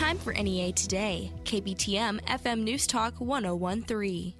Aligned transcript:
Time 0.00 0.16
for 0.16 0.32
NEA 0.32 0.72
Today, 0.72 1.30
KBTM 1.44 2.22
FM 2.22 2.62
News 2.62 2.86
Talk 2.86 3.20
1013. 3.20 4.32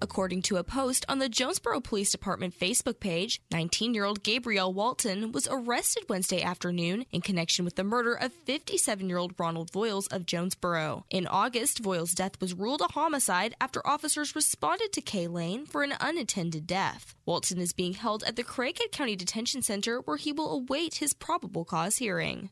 According 0.00 0.42
to 0.42 0.58
a 0.58 0.62
post 0.62 1.04
on 1.08 1.18
the 1.18 1.28
Jonesboro 1.28 1.80
Police 1.80 2.12
Department 2.12 2.56
Facebook 2.56 3.00
page, 3.00 3.42
19 3.50 3.92
year 3.92 4.04
old 4.04 4.22
Gabrielle 4.22 4.72
Walton 4.72 5.32
was 5.32 5.48
arrested 5.50 6.04
Wednesday 6.08 6.42
afternoon 6.42 7.06
in 7.10 7.22
connection 7.22 7.64
with 7.64 7.74
the 7.74 7.82
murder 7.82 8.14
of 8.14 8.32
57 8.32 9.08
year 9.08 9.18
old 9.18 9.34
Ronald 9.36 9.72
Voiles 9.72 10.06
of 10.12 10.26
Jonesboro. 10.26 11.04
In 11.10 11.26
August, 11.26 11.82
Voiles' 11.82 12.14
death 12.14 12.40
was 12.40 12.54
ruled 12.54 12.80
a 12.80 12.92
homicide 12.92 13.56
after 13.60 13.84
officers 13.84 14.36
responded 14.36 14.92
to 14.92 15.00
Kay 15.00 15.26
Lane 15.26 15.66
for 15.66 15.82
an 15.82 15.94
unattended 15.98 16.68
death. 16.68 17.16
Walton 17.26 17.58
is 17.58 17.72
being 17.72 17.94
held 17.94 18.22
at 18.22 18.36
the 18.36 18.44
Craighead 18.44 18.92
County 18.92 19.16
Detention 19.16 19.62
Center 19.62 19.98
where 20.02 20.18
he 20.18 20.30
will 20.30 20.52
await 20.52 20.94
his 20.94 21.14
probable 21.14 21.64
cause 21.64 21.96
hearing. 21.96 22.50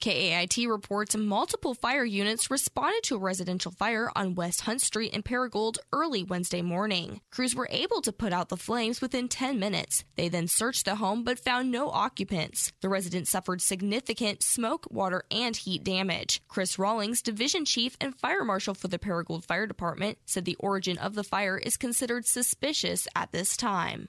KAIT 0.00 0.68
reports 0.68 1.16
multiple 1.16 1.74
fire 1.74 2.04
units 2.04 2.52
responded 2.52 3.02
to 3.04 3.16
a 3.16 3.18
residential 3.18 3.72
fire 3.72 4.12
on 4.14 4.36
West 4.36 4.60
Hunt 4.60 4.80
Street 4.80 5.12
in 5.12 5.24
Paragould 5.24 5.78
early 5.92 6.22
Wednesday 6.22 6.62
morning. 6.62 7.20
Crews 7.32 7.56
were 7.56 7.66
able 7.72 8.00
to 8.02 8.12
put 8.12 8.32
out 8.32 8.48
the 8.48 8.56
flames 8.56 9.00
within 9.00 9.26
10 9.26 9.58
minutes. 9.58 10.04
They 10.14 10.28
then 10.28 10.46
searched 10.46 10.84
the 10.84 10.94
home 10.94 11.24
but 11.24 11.40
found 11.40 11.72
no 11.72 11.90
occupants. 11.90 12.72
The 12.80 12.88
residents 12.88 13.30
suffered 13.30 13.60
significant 13.60 14.44
smoke, 14.44 14.86
water, 14.88 15.24
and 15.32 15.56
heat 15.56 15.82
damage. 15.82 16.42
Chris 16.46 16.78
Rawlings, 16.78 17.20
division 17.20 17.64
chief 17.64 17.96
and 18.00 18.14
fire 18.14 18.44
marshal 18.44 18.74
for 18.74 18.86
the 18.86 19.00
Paragould 19.00 19.44
Fire 19.44 19.66
Department, 19.66 20.18
said 20.26 20.44
the 20.44 20.56
origin 20.60 20.96
of 20.98 21.16
the 21.16 21.24
fire 21.24 21.58
is 21.58 21.76
considered 21.76 22.24
suspicious 22.24 23.08
at 23.16 23.32
this 23.32 23.56
time. 23.56 24.08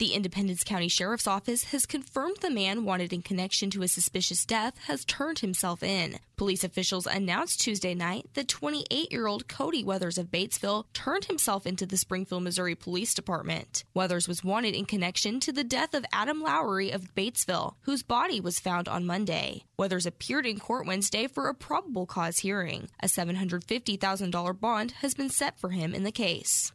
The 0.00 0.12
Independence 0.12 0.64
County 0.64 0.88
Sheriff's 0.88 1.28
Office 1.28 1.64
has 1.66 1.86
confirmed 1.86 2.38
the 2.40 2.50
man 2.50 2.84
wanted 2.84 3.12
in 3.12 3.22
connection 3.22 3.70
to 3.70 3.82
a 3.84 3.88
suspicious 3.88 4.44
death 4.44 4.76
has 4.86 5.04
turned 5.04 5.38
himself 5.38 5.84
in. 5.84 6.18
Police 6.36 6.64
officials 6.64 7.06
announced 7.06 7.60
Tuesday 7.60 7.94
night 7.94 8.28
that 8.34 8.48
28 8.48 9.12
year 9.12 9.28
old 9.28 9.46
Cody 9.46 9.84
Weathers 9.84 10.18
of 10.18 10.32
Batesville 10.32 10.86
turned 10.94 11.26
himself 11.26 11.64
into 11.64 11.86
the 11.86 11.96
Springfield, 11.96 12.42
Missouri 12.42 12.74
Police 12.74 13.14
Department. 13.14 13.84
Weathers 13.94 14.26
was 14.26 14.42
wanted 14.42 14.74
in 14.74 14.84
connection 14.84 15.38
to 15.38 15.52
the 15.52 15.62
death 15.62 15.94
of 15.94 16.04
Adam 16.12 16.42
Lowry 16.42 16.90
of 16.90 17.14
Batesville, 17.14 17.74
whose 17.82 18.02
body 18.02 18.40
was 18.40 18.58
found 18.58 18.88
on 18.88 19.06
Monday. 19.06 19.62
Weathers 19.78 20.06
appeared 20.06 20.44
in 20.44 20.58
court 20.58 20.88
Wednesday 20.88 21.28
for 21.28 21.48
a 21.48 21.54
probable 21.54 22.04
cause 22.04 22.38
hearing. 22.38 22.88
A 22.98 23.06
$750,000 23.06 24.58
bond 24.58 24.90
has 25.02 25.14
been 25.14 25.30
set 25.30 25.60
for 25.60 25.70
him 25.70 25.94
in 25.94 26.02
the 26.02 26.10
case. 26.10 26.72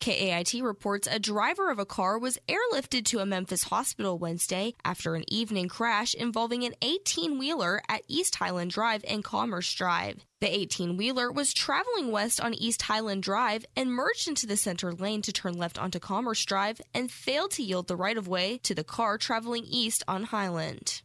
KAIT 0.00 0.62
reports 0.62 1.08
a 1.10 1.18
driver 1.18 1.70
of 1.70 1.80
a 1.80 1.84
car 1.84 2.18
was 2.18 2.38
airlifted 2.48 3.04
to 3.06 3.18
a 3.18 3.26
Memphis 3.26 3.64
hospital 3.64 4.16
Wednesday 4.16 4.74
after 4.84 5.16
an 5.16 5.24
evening 5.26 5.68
crash 5.68 6.14
involving 6.14 6.64
an 6.64 6.74
18 6.82 7.36
wheeler 7.36 7.82
at 7.88 8.02
East 8.06 8.36
Highland 8.36 8.70
Drive 8.70 9.04
and 9.08 9.24
Commerce 9.24 9.72
Drive. 9.74 10.24
The 10.40 10.56
18 10.56 10.96
wheeler 10.96 11.32
was 11.32 11.52
traveling 11.52 12.12
west 12.12 12.40
on 12.40 12.54
East 12.54 12.82
Highland 12.82 13.24
Drive 13.24 13.66
and 13.74 13.92
merged 13.92 14.28
into 14.28 14.46
the 14.46 14.56
center 14.56 14.92
lane 14.92 15.22
to 15.22 15.32
turn 15.32 15.54
left 15.54 15.78
onto 15.78 15.98
Commerce 15.98 16.44
Drive 16.44 16.80
and 16.94 17.10
failed 17.10 17.50
to 17.52 17.64
yield 17.64 17.88
the 17.88 17.96
right 17.96 18.16
of 18.16 18.28
way 18.28 18.58
to 18.58 18.76
the 18.76 18.84
car 18.84 19.18
traveling 19.18 19.64
east 19.66 20.04
on 20.06 20.24
Highland. 20.24 21.02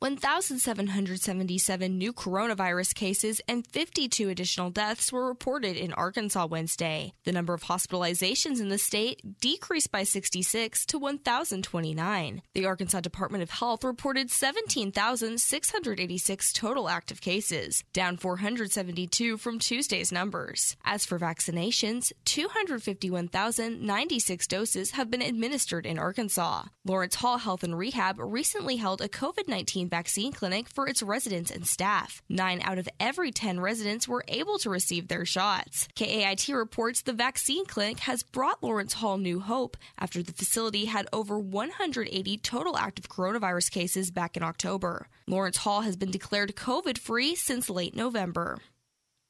1,777 0.00 1.96
new 1.96 2.12
coronavirus 2.12 2.94
cases 2.94 3.40
and 3.48 3.66
52 3.66 4.28
additional 4.28 4.68
deaths 4.70 5.10
were 5.12 5.26
reported 5.26 5.76
in 5.76 5.92
Arkansas 5.92 6.46
Wednesday. 6.46 7.12
The 7.24 7.32
number 7.32 7.54
of 7.54 7.64
hospitalizations 7.64 8.60
in 8.60 8.68
the 8.68 8.78
state 8.78 9.40
decreased 9.40 9.90
by 9.90 10.04
66 10.04 10.86
to 10.86 10.96
1,029. 10.98 12.42
The 12.54 12.66
Arkansas 12.66 13.00
Department 13.00 13.42
of 13.42 13.50
Health 13.50 13.82
reported 13.84 14.30
17,686 14.30 16.52
total 16.52 16.88
active 16.88 17.20
cases, 17.20 17.82
down 17.92 18.16
472 18.16 19.36
from 19.38 19.58
Tuesday's 19.58 20.12
numbers. 20.12 20.76
As 20.84 21.04
for 21.06 21.18
vaccinations, 21.18 22.12
251,096 22.24 24.46
doses 24.46 24.92
have 24.92 25.10
been 25.10 25.22
administered 25.22 25.86
in 25.86 25.98
Arkansas. 25.98 26.66
Lawrence 26.84 27.14
Hall 27.16 27.38
Health 27.38 27.62
and 27.62 27.78
Rehab 27.78 28.18
recently 28.18 28.76
held 28.76 29.00
a 29.00 29.08
COVID 29.08 29.48
19 29.48 29.83
vaccine 29.88 30.32
clinic 30.32 30.68
for 30.68 30.88
its 30.88 31.02
residents 31.02 31.50
and 31.50 31.66
staff. 31.66 32.22
Nine 32.28 32.60
out 32.62 32.78
of 32.78 32.88
every 32.98 33.30
10 33.30 33.60
residents 33.60 34.08
were 34.08 34.24
able 34.28 34.58
to 34.58 34.70
receive 34.70 35.08
their 35.08 35.24
shots. 35.24 35.88
KAIT 35.94 36.48
reports 36.48 37.02
the 37.02 37.12
vaccine 37.12 37.66
clinic 37.66 38.00
has 38.00 38.22
brought 38.22 38.62
Lawrence 38.62 38.94
Hall 38.94 39.18
new 39.18 39.40
hope 39.40 39.76
after 39.98 40.22
the 40.22 40.32
facility 40.32 40.86
had 40.86 41.08
over 41.12 41.38
180 41.38 42.36
total 42.38 42.76
active 42.76 43.08
coronavirus 43.08 43.70
cases 43.70 44.10
back 44.10 44.36
in 44.36 44.42
October. 44.42 45.08
Lawrence 45.26 45.58
Hall 45.58 45.82
has 45.82 45.96
been 45.96 46.10
declared 46.10 46.54
COVID 46.54 46.98
free 46.98 47.34
since 47.34 47.70
late 47.70 47.94
November. 47.96 48.58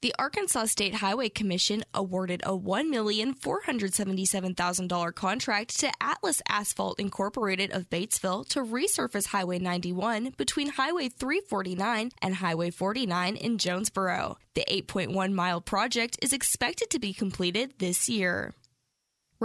The 0.05 0.15
Arkansas 0.19 0.67
State 0.67 0.97
Highway 0.97 1.31
Commission 1.31 1.83
awarded 1.95 2.43
a 2.45 2.51
$1,477,000 2.51 5.15
contract 5.15 5.81
to 5.81 5.91
Atlas 5.99 6.43
Asphalt 6.47 7.01
Incorporated 7.01 7.73
of 7.73 7.89
Batesville 7.89 8.47
to 8.51 8.63
resurface 8.63 9.29
Highway 9.29 9.61
91 9.61 10.35
between 10.37 10.69
Highway 10.69 11.09
349 11.09 12.11
and 12.21 12.35
Highway 12.35 12.69
49 12.69 13.37
in 13.37 13.57
Jonesboro. 13.57 14.37
The 14.53 14.67
8.1 14.71 15.33
mile 15.33 15.63
project 15.63 16.19
is 16.21 16.35
expected 16.35 16.91
to 16.91 16.99
be 16.99 17.15
completed 17.15 17.73
this 17.79 18.07
year. 18.07 18.53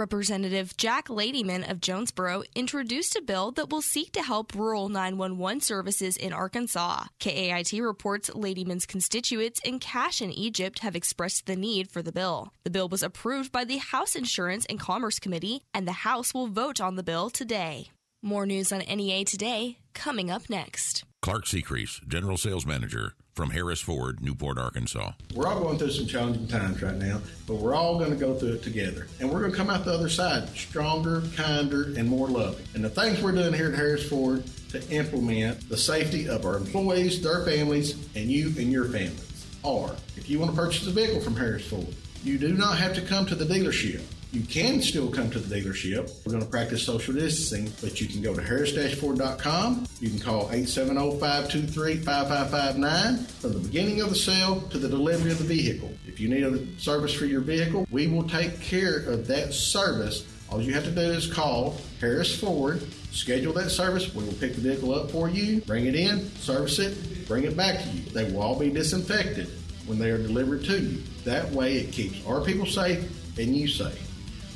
Representative 0.00 0.78
Jack 0.78 1.08
Ladyman 1.08 1.70
of 1.70 1.82
Jonesboro 1.82 2.42
introduced 2.54 3.16
a 3.16 3.20
bill 3.20 3.50
that 3.50 3.68
will 3.68 3.82
seek 3.82 4.12
to 4.12 4.22
help 4.22 4.54
rural 4.54 4.88
911 4.88 5.60
services 5.60 6.16
in 6.16 6.32
Arkansas. 6.32 7.04
KAIT 7.18 7.82
reports 7.82 8.30
Ladyman's 8.30 8.86
constituents 8.86 9.60
in 9.62 9.78
Cash 9.78 10.22
and 10.22 10.32
Egypt 10.32 10.78
have 10.78 10.96
expressed 10.96 11.44
the 11.44 11.54
need 11.54 11.90
for 11.90 12.00
the 12.00 12.12
bill. 12.12 12.54
The 12.64 12.70
bill 12.70 12.88
was 12.88 13.02
approved 13.02 13.52
by 13.52 13.66
the 13.66 13.76
House 13.76 14.16
Insurance 14.16 14.64
and 14.70 14.80
Commerce 14.80 15.18
Committee, 15.18 15.64
and 15.74 15.86
the 15.86 15.92
House 16.08 16.32
will 16.32 16.46
vote 16.46 16.80
on 16.80 16.96
the 16.96 17.02
bill 17.02 17.28
today. 17.28 17.90
More 18.22 18.46
news 18.46 18.72
on 18.72 18.78
NEA 18.78 19.26
today 19.26 19.76
coming 19.92 20.30
up 20.30 20.48
next. 20.48 21.04
Clark 21.20 21.46
Secrease, 21.46 22.00
General 22.08 22.38
Sales 22.38 22.64
Manager 22.64 23.12
from 23.34 23.50
Harris 23.50 23.80
Ford, 23.80 24.20
Newport, 24.20 24.58
Arkansas. 24.58 25.12
We're 25.34 25.46
all 25.46 25.60
going 25.60 25.78
through 25.78 25.90
some 25.90 26.06
challenging 26.06 26.46
times 26.48 26.82
right 26.82 26.96
now, 26.96 27.20
but 27.46 27.56
we're 27.56 27.74
all 27.74 27.98
going 27.98 28.10
to 28.10 28.16
go 28.16 28.34
through 28.34 28.54
it 28.54 28.62
together. 28.62 29.06
And 29.18 29.30
we're 29.30 29.40
going 29.40 29.52
to 29.52 29.56
come 29.56 29.70
out 29.70 29.84
the 29.84 29.92
other 29.92 30.08
side 30.08 30.48
stronger, 30.50 31.22
kinder, 31.36 31.92
and 31.96 32.08
more 32.08 32.28
loving. 32.28 32.64
And 32.74 32.84
the 32.84 32.90
things 32.90 33.22
we're 33.22 33.32
doing 33.32 33.52
here 33.52 33.68
at 33.68 33.74
Harris 33.74 34.08
Ford 34.08 34.44
to 34.70 34.88
implement 34.90 35.68
the 35.68 35.76
safety 35.76 36.28
of 36.28 36.44
our 36.44 36.56
employees, 36.56 37.22
their 37.22 37.44
families, 37.44 37.94
and 38.14 38.30
you 38.30 38.48
and 38.58 38.70
your 38.70 38.84
families 38.86 39.26
are 39.64 39.94
if 40.16 40.28
you 40.28 40.38
want 40.38 40.50
to 40.50 40.56
purchase 40.56 40.86
a 40.86 40.90
vehicle 40.90 41.20
from 41.20 41.36
Harris 41.36 41.66
Ford, 41.66 41.94
you 42.22 42.38
do 42.38 42.52
not 42.52 42.78
have 42.78 42.94
to 42.94 43.00
come 43.00 43.26
to 43.26 43.34
the 43.34 43.44
dealership. 43.44 44.02
You 44.32 44.42
can 44.42 44.80
still 44.80 45.10
come 45.10 45.28
to 45.30 45.40
the 45.40 45.56
dealership. 45.56 46.08
We're 46.24 46.30
going 46.30 46.44
to 46.44 46.48
practice 46.48 46.84
social 46.84 47.14
distancing, 47.14 47.72
but 47.80 48.00
you 48.00 48.06
can 48.06 48.22
go 48.22 48.32
to 48.32 48.40
harris-ford.com. 48.40 49.88
You 49.98 50.08
can 50.08 50.20
call 50.20 50.48
870-523-5559 50.50 53.26
from 53.26 53.54
the 53.54 53.58
beginning 53.58 54.02
of 54.02 54.10
the 54.10 54.14
sale 54.14 54.60
to 54.70 54.78
the 54.78 54.88
delivery 54.88 55.32
of 55.32 55.38
the 55.38 55.44
vehicle. 55.44 55.92
If 56.06 56.20
you 56.20 56.28
need 56.28 56.44
a 56.44 56.64
service 56.78 57.12
for 57.12 57.24
your 57.24 57.40
vehicle, 57.40 57.88
we 57.90 58.06
will 58.06 58.28
take 58.28 58.60
care 58.60 58.98
of 58.98 59.26
that 59.26 59.52
service. 59.52 60.24
All 60.48 60.62
you 60.62 60.74
have 60.74 60.84
to 60.84 60.92
do 60.92 61.00
is 61.00 61.26
call 61.26 61.78
Harris 62.00 62.38
Ford, 62.38 62.86
schedule 63.10 63.52
that 63.54 63.70
service. 63.70 64.14
We 64.14 64.22
will 64.22 64.34
pick 64.34 64.54
the 64.54 64.60
vehicle 64.60 64.94
up 64.94 65.10
for 65.10 65.28
you, 65.28 65.60
bring 65.62 65.86
it 65.86 65.96
in, 65.96 66.30
service 66.36 66.78
it, 66.78 67.26
bring 67.26 67.42
it 67.42 67.56
back 67.56 67.82
to 67.82 67.88
you. 67.88 68.02
They 68.10 68.30
will 68.30 68.42
all 68.42 68.56
be 68.56 68.70
disinfected 68.70 69.48
when 69.86 69.98
they 69.98 70.10
are 70.10 70.18
delivered 70.18 70.62
to 70.66 70.78
you. 70.78 71.02
That 71.24 71.50
way 71.50 71.78
it 71.78 71.90
keeps 71.90 72.24
our 72.26 72.40
people 72.40 72.66
safe 72.66 73.10
and 73.36 73.56
you 73.56 73.66
safe. 73.66 74.06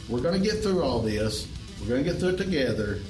We're 0.08 0.20
going 0.20 0.40
to 0.40 0.48
get 0.48 0.62
through 0.62 0.82
all 0.82 1.00
this. 1.00 1.48
We're 1.80 1.88
going 1.88 2.04
to 2.04 2.10
get 2.10 2.20
through 2.20 2.30
it 2.30 2.38
together. 2.38 3.00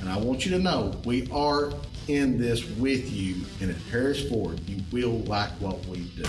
And 0.00 0.08
I 0.08 0.16
want 0.18 0.44
you 0.44 0.50
to 0.52 0.58
know 0.58 1.00
we 1.04 1.28
are 1.30 1.72
in 2.08 2.38
this 2.38 2.68
with 2.70 3.12
you. 3.12 3.36
And 3.60 3.70
at 3.70 3.76
Harris 3.90 4.28
Ford, 4.28 4.60
you 4.68 4.82
will 4.90 5.20
like 5.20 5.50
what 5.60 5.84
we 5.86 6.00
do. 6.16 6.24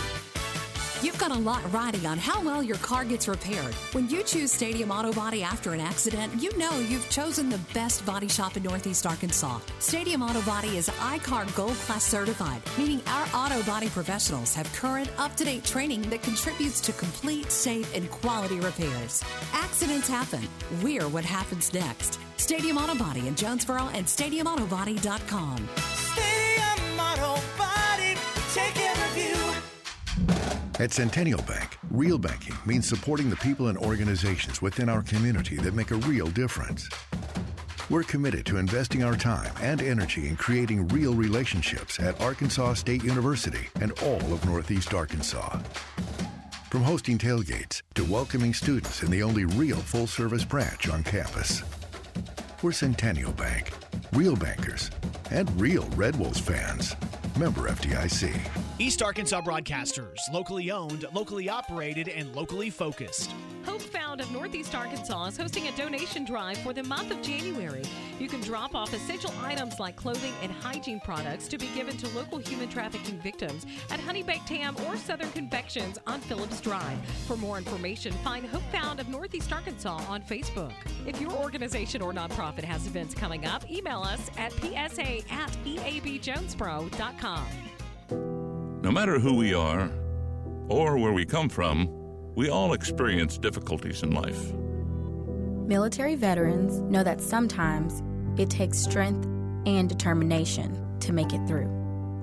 You've 1.04 1.18
got 1.18 1.32
a 1.32 1.38
lot 1.38 1.62
riding 1.74 2.06
on 2.06 2.18
how 2.18 2.42
well 2.42 2.64
your 2.64 2.78
car 2.78 3.04
gets 3.04 3.28
repaired. 3.28 3.74
When 3.92 4.08
you 4.08 4.24
choose 4.24 4.54
Stadium 4.54 4.90
Auto 4.90 5.12
Body 5.12 5.44
after 5.44 5.74
an 5.74 5.82
accident, 5.82 6.32
you 6.42 6.58
know 6.58 6.80
you've 6.80 7.10
chosen 7.10 7.50
the 7.50 7.60
best 7.74 8.06
body 8.06 8.30
shop 8.30 8.56
in 8.56 8.64
Northeast 8.64 9.06
Arkansas. 9.06 9.60
Stadium 9.80 10.22
Auto 10.22 10.42
Body 10.44 10.78
is 10.78 10.90
I-CAR 11.02 11.46
Gold 11.56 11.74
Class 11.74 12.06
certified, 12.06 12.62
meaning 12.78 13.02
our 13.08 13.28
auto 13.34 13.62
body 13.64 13.90
professionals 13.90 14.56
have 14.56 14.72
current, 14.72 15.10
up 15.18 15.36
to 15.36 15.44
date 15.44 15.66
training 15.66 16.04
that 16.04 16.24
contributes 16.24 16.80
to 16.80 16.94
complete, 16.94 17.52
safe, 17.52 17.94
and 17.94 18.10
quality 18.10 18.62
repairs. 18.62 19.22
Accidents 19.52 20.08
happen. 20.08 20.48
We're 20.82 21.10
what 21.10 21.26
happens 21.26 21.74
next. 21.74 22.18
Stadium 22.38 22.78
Auto 22.78 22.96
Body 22.96 23.28
in 23.28 23.36
Jonesboro 23.36 23.90
and 23.94 24.06
StadiumAutoBody.com. 24.06 25.68
At 30.80 30.92
Centennial 30.92 31.42
Bank, 31.44 31.78
real 31.92 32.18
banking 32.18 32.56
means 32.66 32.88
supporting 32.88 33.30
the 33.30 33.36
people 33.36 33.68
and 33.68 33.78
organizations 33.78 34.60
within 34.60 34.90
our 34.90 35.04
community 35.04 35.56
that 35.58 35.76
make 35.76 35.92
a 35.92 35.98
real 35.98 36.26
difference. 36.28 36.90
We're 37.92 38.02
committed 38.02 38.44
to 38.48 38.58
investing 38.58 39.04
our 39.04 39.16
time 39.16 39.54
and 39.62 39.84
energy 39.84 40.28
in 40.28 40.36
creating 40.36 40.88
real 40.88 41.14
relationships 41.14 42.00
at 42.00 42.20
Arkansas 42.20 42.74
State 42.74 43.04
University 43.04 43.68
and 43.82 43.92
all 44.02 44.34
of 44.34 44.44
Northeast 44.46 44.96
Arkansas. 44.96 45.60
From 46.72 46.82
hosting 46.82 47.20
tailgates 47.20 47.84
to 47.94 48.04
welcoming 48.04 48.56
students 48.56 49.04
in 49.04 49.12
the 49.12 49.22
only 49.22 49.46
real 49.46 49.78
full 49.78 50.08
service 50.08 50.44
branch 50.44 50.90
on 50.90 51.04
campus. 51.04 51.62
We're 52.64 52.72
Centennial 52.72 53.34
Bank, 53.34 53.72
real 54.14 54.36
bankers, 54.36 54.90
and 55.30 55.50
real 55.62 55.84
Red 55.90 56.16
Wolves 56.16 56.40
fans. 56.40 56.96
Member 57.38 57.70
FDIC. 57.70 58.63
East 58.80 59.04
Arkansas 59.04 59.40
Broadcasters, 59.42 60.18
locally 60.32 60.72
owned, 60.72 61.06
locally 61.14 61.48
operated, 61.48 62.08
and 62.08 62.36
locally 62.36 62.72
focused. 62.72 63.30
Hope 63.66 63.82
Found 63.82 64.20
of 64.20 64.32
Northeast 64.32 64.74
Arkansas 64.74 65.26
is 65.28 65.38
hosting 65.38 65.68
a 65.68 65.72
donation 65.78 66.26
drive 66.26 66.58
for 66.58 66.74
the 66.74 66.82
month 66.82 67.12
of 67.12 67.22
January. 67.22 67.84
You 68.20 68.28
can 68.28 68.42
drop 68.42 68.74
off 68.74 68.92
essential 68.92 69.32
items 69.44 69.80
like 69.80 69.96
clothing 69.96 70.34
and 70.42 70.52
hygiene 70.52 71.00
products 71.00 71.48
to 71.50 71.60
be 71.60 71.68
given 71.76 71.96
to 71.98 72.08
local 72.18 72.40
human 72.40 72.68
trafficking 72.68 73.20
victims 73.20 73.68
at 73.92 74.00
Honey 74.00 74.24
Baked 74.24 74.50
Ham 74.50 74.76
or 74.88 74.98
Southern 74.98 75.32
Confections 75.34 76.00
on 76.08 76.20
Phillips 76.22 76.60
Drive. 76.60 76.98
For 77.28 77.38
more 77.38 77.60
information, 77.60 78.12
find 78.24 78.44
Hope 78.44 78.64
Found 78.72 79.00
of 79.00 79.08
Northeast 79.08 79.54
Arkansas 79.54 80.02
on 80.10 80.24
Facebook. 80.24 80.74
If 81.06 81.22
your 81.22 81.32
organization 81.34 82.02
or 82.02 82.12
nonprofit 82.12 82.64
has 82.64 82.88
events 82.88 83.14
coming 83.14 83.46
up, 83.46 83.70
email 83.70 84.02
us 84.02 84.32
at 84.36 84.52
psa 84.54 85.24
at 85.30 85.52
eabjonesboro.com. 85.64 87.46
No 88.84 88.92
matter 88.92 89.18
who 89.18 89.34
we 89.34 89.54
are 89.54 89.90
or 90.68 90.98
where 90.98 91.14
we 91.14 91.26
come 91.26 91.48
from, 91.48 91.88
we 92.36 92.50
all 92.50 92.74
experience 92.74 93.38
difficulties 93.38 94.04
in 94.04 94.12
life. 94.12 94.52
Military 95.66 96.16
veterans 96.16 96.82
know 96.82 97.02
that 97.02 97.22
sometimes 97.22 98.04
it 98.38 98.50
takes 98.50 98.78
strength 98.78 99.26
and 99.66 99.88
determination 99.88 101.00
to 101.00 101.14
make 101.14 101.32
it 101.32 101.48
through. 101.48 101.68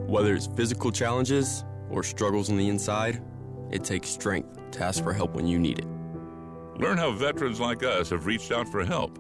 Whether 0.07 0.35
it's 0.35 0.49
physical 0.49 0.93
challenges 0.93 1.65
or 1.89 2.03
struggles 2.03 2.51
on 2.51 2.59
the 2.59 2.69
inside, 2.69 3.23
it 3.71 3.83
takes 3.83 4.11
strength 4.11 4.59
to 4.73 4.85
ask 4.85 5.03
for 5.03 5.15
help 5.15 5.35
when 5.35 5.47
you 5.47 5.59
need 5.59 5.79
it. 5.79 5.87
Learn 6.77 6.99
how 6.99 7.13
veterans 7.13 7.59
like 7.59 7.83
us 7.83 8.11
have 8.11 8.27
reached 8.27 8.53
out 8.53 8.69
for 8.69 8.85
help 8.85 9.19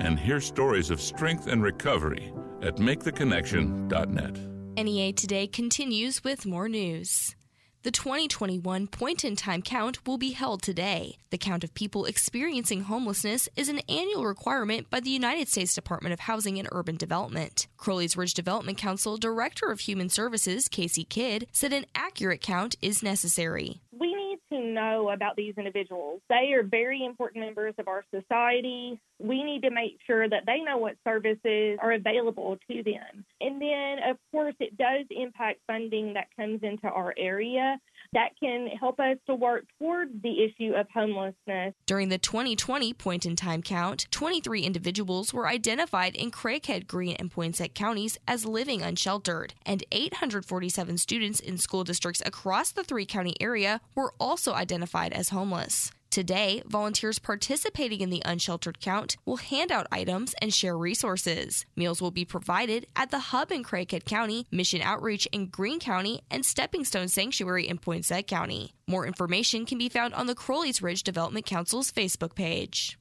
and 0.00 0.18
hear 0.18 0.38
stories 0.38 0.90
of 0.90 1.00
strength 1.00 1.46
and 1.46 1.62
recovery 1.62 2.30
at 2.60 2.76
maketheconnection.net. 2.76 4.53
NEA 4.76 5.12
Today 5.12 5.46
continues 5.46 6.24
with 6.24 6.44
more 6.44 6.68
news. 6.68 7.36
The 7.84 7.92
2021 7.92 8.88
point 8.88 9.24
in 9.24 9.36
time 9.36 9.62
count 9.62 10.06
will 10.06 10.18
be 10.18 10.30
held 10.30 10.62
today. 10.62 11.18
The 11.30 11.38
count 11.38 11.62
of 11.62 11.74
people 11.74 12.06
experiencing 12.06 12.82
homelessness 12.82 13.48
is 13.56 13.68
an 13.68 13.80
annual 13.88 14.24
requirement 14.24 14.90
by 14.90 15.00
the 15.00 15.10
United 15.10 15.48
States 15.48 15.74
Department 15.74 16.12
of 16.12 16.20
Housing 16.20 16.58
and 16.58 16.68
Urban 16.72 16.96
Development. 16.96 17.66
Crowley's 17.76 18.16
Ridge 18.16 18.34
Development 18.34 18.76
Council 18.78 19.16
Director 19.16 19.70
of 19.70 19.80
Human 19.80 20.08
Services, 20.08 20.68
Casey 20.68 21.04
Kidd, 21.04 21.46
said 21.52 21.72
an 21.72 21.84
accurate 21.94 22.40
count 22.40 22.74
is 22.80 23.02
necessary. 23.02 23.80
We 23.92 24.13
to 24.54 24.66
know 24.66 25.10
about 25.10 25.36
these 25.36 25.54
individuals. 25.56 26.20
They 26.28 26.52
are 26.52 26.62
very 26.62 27.04
important 27.04 27.44
members 27.44 27.74
of 27.78 27.88
our 27.88 28.04
society. 28.14 28.98
We 29.18 29.42
need 29.42 29.62
to 29.62 29.70
make 29.70 29.98
sure 30.06 30.28
that 30.28 30.44
they 30.46 30.60
know 30.60 30.78
what 30.78 30.96
services 31.06 31.78
are 31.82 31.92
available 31.92 32.58
to 32.70 32.82
them. 32.82 33.24
And 33.40 33.60
then, 33.60 33.98
of 34.08 34.16
course, 34.30 34.54
it 34.60 34.76
does 34.76 35.06
impact 35.10 35.60
funding 35.66 36.14
that 36.14 36.28
comes 36.36 36.60
into 36.62 36.86
our 36.86 37.14
area 37.16 37.78
that 38.14 38.30
can 38.40 38.68
help 38.68 38.98
us 39.00 39.18
to 39.26 39.34
work 39.34 39.64
toward 39.78 40.22
the 40.22 40.44
issue 40.44 40.72
of 40.74 40.86
homelessness. 40.94 41.74
During 41.86 42.08
the 42.08 42.18
2020 42.18 42.94
point 42.94 43.26
in 43.26 43.36
time 43.36 43.62
count, 43.62 44.06
23 44.10 44.62
individuals 44.62 45.34
were 45.34 45.48
identified 45.48 46.16
in 46.16 46.30
Craighead, 46.30 46.86
Greene, 46.86 47.16
and 47.18 47.30
Poinsett 47.30 47.74
counties 47.74 48.16
as 48.26 48.46
living 48.46 48.82
unsheltered, 48.82 49.54
and 49.66 49.84
847 49.92 50.98
students 50.98 51.40
in 51.40 51.58
school 51.58 51.84
districts 51.84 52.22
across 52.24 52.72
the 52.72 52.84
three 52.84 53.06
county 53.06 53.34
area 53.40 53.80
were 53.94 54.14
also 54.18 54.54
identified 54.54 55.12
as 55.12 55.30
homeless. 55.30 55.90
Today, 56.14 56.62
volunteers 56.68 57.18
participating 57.18 58.00
in 58.00 58.08
the 58.08 58.22
unsheltered 58.24 58.78
count 58.78 59.16
will 59.24 59.38
hand 59.38 59.72
out 59.72 59.88
items 59.90 60.32
and 60.40 60.54
share 60.54 60.78
resources. 60.78 61.66
Meals 61.74 62.00
will 62.00 62.12
be 62.12 62.24
provided 62.24 62.86
at 62.94 63.10
the 63.10 63.18
Hub 63.18 63.50
in 63.50 63.64
Craighead 63.64 64.04
County, 64.04 64.46
Mission 64.52 64.80
Outreach 64.80 65.26
in 65.32 65.48
Greene 65.48 65.80
County, 65.80 66.20
and 66.30 66.46
Stepping 66.46 66.84
Stone 66.84 67.08
Sanctuary 67.08 67.66
in 67.66 67.78
Poinsett 67.78 68.28
County. 68.28 68.74
More 68.86 69.08
information 69.08 69.66
can 69.66 69.76
be 69.76 69.88
found 69.88 70.14
on 70.14 70.28
the 70.28 70.36
Crowley's 70.36 70.80
Ridge 70.80 71.02
Development 71.02 71.44
Council's 71.44 71.90
Facebook 71.90 72.36
page. 72.36 72.96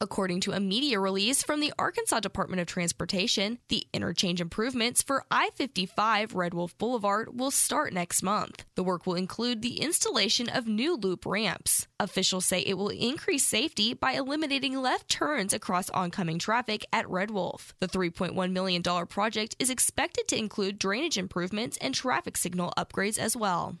According 0.00 0.42
to 0.42 0.52
a 0.52 0.60
media 0.60 1.00
release 1.00 1.42
from 1.42 1.58
the 1.58 1.72
Arkansas 1.76 2.20
Department 2.20 2.60
of 2.60 2.68
Transportation, 2.68 3.58
the 3.68 3.84
interchange 3.92 4.40
improvements 4.40 5.02
for 5.02 5.24
I 5.28 5.50
55 5.56 6.36
Red 6.36 6.54
Wolf 6.54 6.78
Boulevard 6.78 7.36
will 7.36 7.50
start 7.50 7.92
next 7.92 8.22
month. 8.22 8.64
The 8.76 8.84
work 8.84 9.08
will 9.08 9.16
include 9.16 9.60
the 9.60 9.80
installation 9.80 10.48
of 10.48 10.68
new 10.68 10.94
loop 10.94 11.26
ramps. 11.26 11.88
Officials 11.98 12.44
say 12.44 12.60
it 12.60 12.78
will 12.78 12.90
increase 12.90 13.44
safety 13.44 13.92
by 13.92 14.12
eliminating 14.12 14.80
left 14.80 15.08
turns 15.08 15.52
across 15.52 15.90
oncoming 15.90 16.38
traffic 16.38 16.86
at 16.92 17.10
Red 17.10 17.32
Wolf. 17.32 17.74
The 17.80 17.88
$3.1 17.88 18.52
million 18.52 18.84
project 19.08 19.56
is 19.58 19.68
expected 19.68 20.28
to 20.28 20.38
include 20.38 20.78
drainage 20.78 21.18
improvements 21.18 21.76
and 21.80 21.92
traffic 21.92 22.36
signal 22.36 22.72
upgrades 22.78 23.18
as 23.18 23.36
well. 23.36 23.74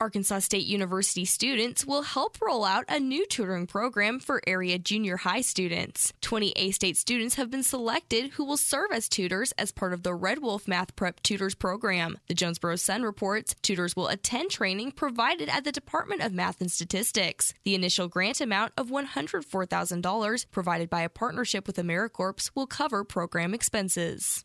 Arkansas 0.00 0.38
State 0.38 0.66
University 0.66 1.24
students 1.24 1.84
will 1.84 2.02
help 2.02 2.40
roll 2.40 2.64
out 2.64 2.84
a 2.88 3.00
new 3.00 3.26
tutoring 3.26 3.66
program 3.66 4.20
for 4.20 4.40
area 4.46 4.78
junior 4.78 5.16
high 5.16 5.40
students. 5.40 6.12
20 6.20 6.52
A 6.54 6.70
State 6.70 6.96
students 6.96 7.34
have 7.34 7.50
been 7.50 7.64
selected 7.64 8.30
who 8.30 8.44
will 8.44 8.56
serve 8.56 8.92
as 8.92 9.08
tutors 9.08 9.50
as 9.58 9.72
part 9.72 9.92
of 9.92 10.04
the 10.04 10.14
Red 10.14 10.38
Wolf 10.38 10.68
Math 10.68 10.94
Prep 10.94 11.20
Tutors 11.24 11.56
program. 11.56 12.16
The 12.28 12.34
Jonesboro 12.34 12.76
Sun 12.76 13.02
reports 13.02 13.56
tutors 13.60 13.96
will 13.96 14.06
attend 14.06 14.52
training 14.52 14.92
provided 14.92 15.48
at 15.48 15.64
the 15.64 15.72
Department 15.72 16.22
of 16.22 16.32
Math 16.32 16.60
and 16.60 16.70
Statistics. 16.70 17.52
The 17.64 17.74
initial 17.74 18.06
grant 18.06 18.40
amount 18.40 18.74
of 18.76 18.90
$104,000 18.90 20.46
provided 20.52 20.88
by 20.88 21.00
a 21.00 21.08
partnership 21.08 21.66
with 21.66 21.76
AmeriCorps 21.76 22.52
will 22.54 22.68
cover 22.68 23.02
program 23.02 23.52
expenses. 23.52 24.44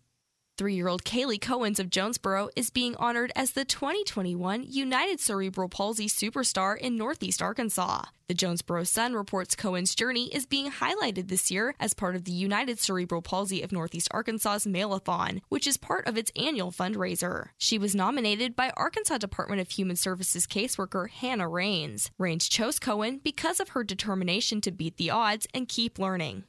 Three 0.55 0.75
year 0.75 0.87
old 0.87 1.03
Kaylee 1.03 1.39
Cohens 1.39 1.79
of 1.79 1.89
Jonesboro 1.89 2.49
is 2.55 2.69
being 2.69 2.95
honored 2.97 3.31
as 3.35 3.51
the 3.51 3.65
2021 3.65 4.65
United 4.69 5.19
Cerebral 5.19 5.67
Palsy 5.67 6.07
Superstar 6.07 6.77
in 6.77 6.95
Northeast 6.95 7.41
Arkansas. 7.41 8.03
The 8.27 8.35
Jonesboro 8.35 8.83
Sun 8.83 9.15
reports 9.15 9.55
Cohen's 9.55 9.95
journey 9.95 10.27
is 10.27 10.45
being 10.45 10.69
highlighted 10.69 11.27
this 11.27 11.49
year 11.49 11.73
as 11.79 11.95
part 11.95 12.15
of 12.15 12.25
the 12.25 12.31
United 12.31 12.77
Cerebral 12.77 13.23
Palsy 13.23 13.63
of 13.63 13.71
Northeast 13.71 14.09
Arkansas's 14.11 14.71
Mailathon, 14.71 15.41
which 15.49 15.65
is 15.65 15.75
part 15.75 16.07
of 16.07 16.19
its 16.19 16.31
annual 16.35 16.71
fundraiser. 16.71 17.47
She 17.57 17.79
was 17.79 17.95
nominated 17.95 18.55
by 18.55 18.71
Arkansas 18.77 19.17
Department 19.17 19.59
of 19.59 19.71
Human 19.71 19.95
Services 19.95 20.45
caseworker 20.45 21.09
Hannah 21.09 21.49
Rains. 21.49 22.11
Rains 22.19 22.47
chose 22.47 22.77
Cohen 22.77 23.19
because 23.23 23.59
of 23.59 23.69
her 23.69 23.83
determination 23.83 24.61
to 24.61 24.71
beat 24.71 24.97
the 24.97 25.09
odds 25.09 25.47
and 25.51 25.67
keep 25.67 25.97
learning. 25.97 26.43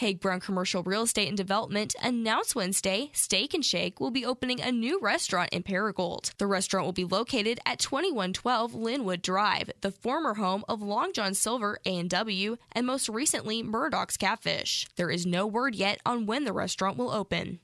Haag 0.00 0.18
Brown 0.18 0.40
Commercial 0.40 0.82
Real 0.82 1.02
Estate 1.02 1.28
and 1.28 1.36
Development 1.36 1.94
announced 2.02 2.56
Wednesday 2.56 3.10
Steak 3.12 3.52
and 3.52 3.62
Shake 3.62 4.00
will 4.00 4.10
be 4.10 4.24
opening 4.24 4.58
a 4.58 4.72
new 4.72 4.98
restaurant 4.98 5.50
in 5.52 5.62
Paragould. 5.62 6.34
The 6.38 6.46
restaurant 6.46 6.86
will 6.86 6.94
be 6.94 7.04
located 7.04 7.60
at 7.66 7.80
2112 7.80 8.74
Linwood 8.74 9.20
Drive, 9.20 9.70
the 9.82 9.90
former 9.90 10.34
home 10.34 10.64
of 10.70 10.80
Long 10.80 11.12
John 11.12 11.34
Silver 11.34 11.78
A&W 11.84 12.56
and 12.72 12.86
most 12.86 13.10
recently 13.10 13.62
Murdoch's 13.62 14.16
Catfish. 14.16 14.88
There 14.96 15.10
is 15.10 15.26
no 15.26 15.46
word 15.46 15.74
yet 15.74 16.00
on 16.06 16.24
when 16.24 16.44
the 16.44 16.54
restaurant 16.54 16.96
will 16.96 17.10
open. 17.10 17.60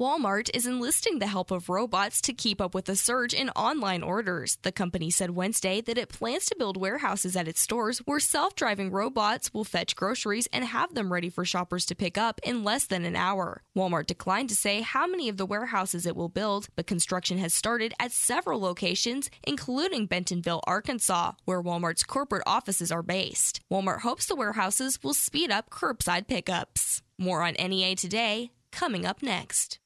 Walmart 0.00 0.50
is 0.52 0.66
enlisting 0.66 1.20
the 1.20 1.28
help 1.28 1.52
of 1.52 1.68
robots 1.68 2.20
to 2.22 2.32
keep 2.32 2.60
up 2.60 2.74
with 2.74 2.86
the 2.86 2.96
surge 2.96 3.32
in 3.32 3.48
online 3.50 4.02
orders. 4.02 4.58
The 4.62 4.72
company 4.72 5.08
said 5.08 5.30
Wednesday 5.30 5.80
that 5.82 5.96
it 5.96 6.08
plans 6.08 6.46
to 6.46 6.56
build 6.58 6.76
warehouses 6.76 7.36
at 7.36 7.46
its 7.46 7.60
stores 7.60 8.00
where 8.00 8.18
self 8.18 8.56
driving 8.56 8.90
robots 8.90 9.54
will 9.54 9.62
fetch 9.62 9.94
groceries 9.94 10.48
and 10.52 10.64
have 10.64 10.94
them 10.94 11.12
ready 11.12 11.30
for 11.30 11.44
shoppers 11.44 11.86
to 11.86 11.94
pick 11.94 12.18
up 12.18 12.40
in 12.42 12.64
less 12.64 12.86
than 12.86 13.04
an 13.04 13.14
hour. 13.14 13.62
Walmart 13.76 14.06
declined 14.06 14.48
to 14.48 14.56
say 14.56 14.80
how 14.80 15.06
many 15.06 15.28
of 15.28 15.36
the 15.36 15.46
warehouses 15.46 16.06
it 16.06 16.16
will 16.16 16.28
build, 16.28 16.66
but 16.74 16.88
construction 16.88 17.38
has 17.38 17.54
started 17.54 17.94
at 18.00 18.10
several 18.10 18.60
locations, 18.60 19.30
including 19.44 20.06
Bentonville, 20.06 20.64
Arkansas, 20.66 21.34
where 21.44 21.62
Walmart's 21.62 22.02
corporate 22.02 22.42
offices 22.48 22.90
are 22.90 23.04
based. 23.04 23.60
Walmart 23.72 24.00
hopes 24.00 24.26
the 24.26 24.34
warehouses 24.34 25.04
will 25.04 25.14
speed 25.14 25.52
up 25.52 25.70
curbside 25.70 26.26
pickups. 26.26 27.00
More 27.16 27.42
on 27.42 27.54
NEA 27.54 27.94
today, 27.94 28.50
coming 28.72 29.06
up 29.06 29.22
next. 29.22 29.78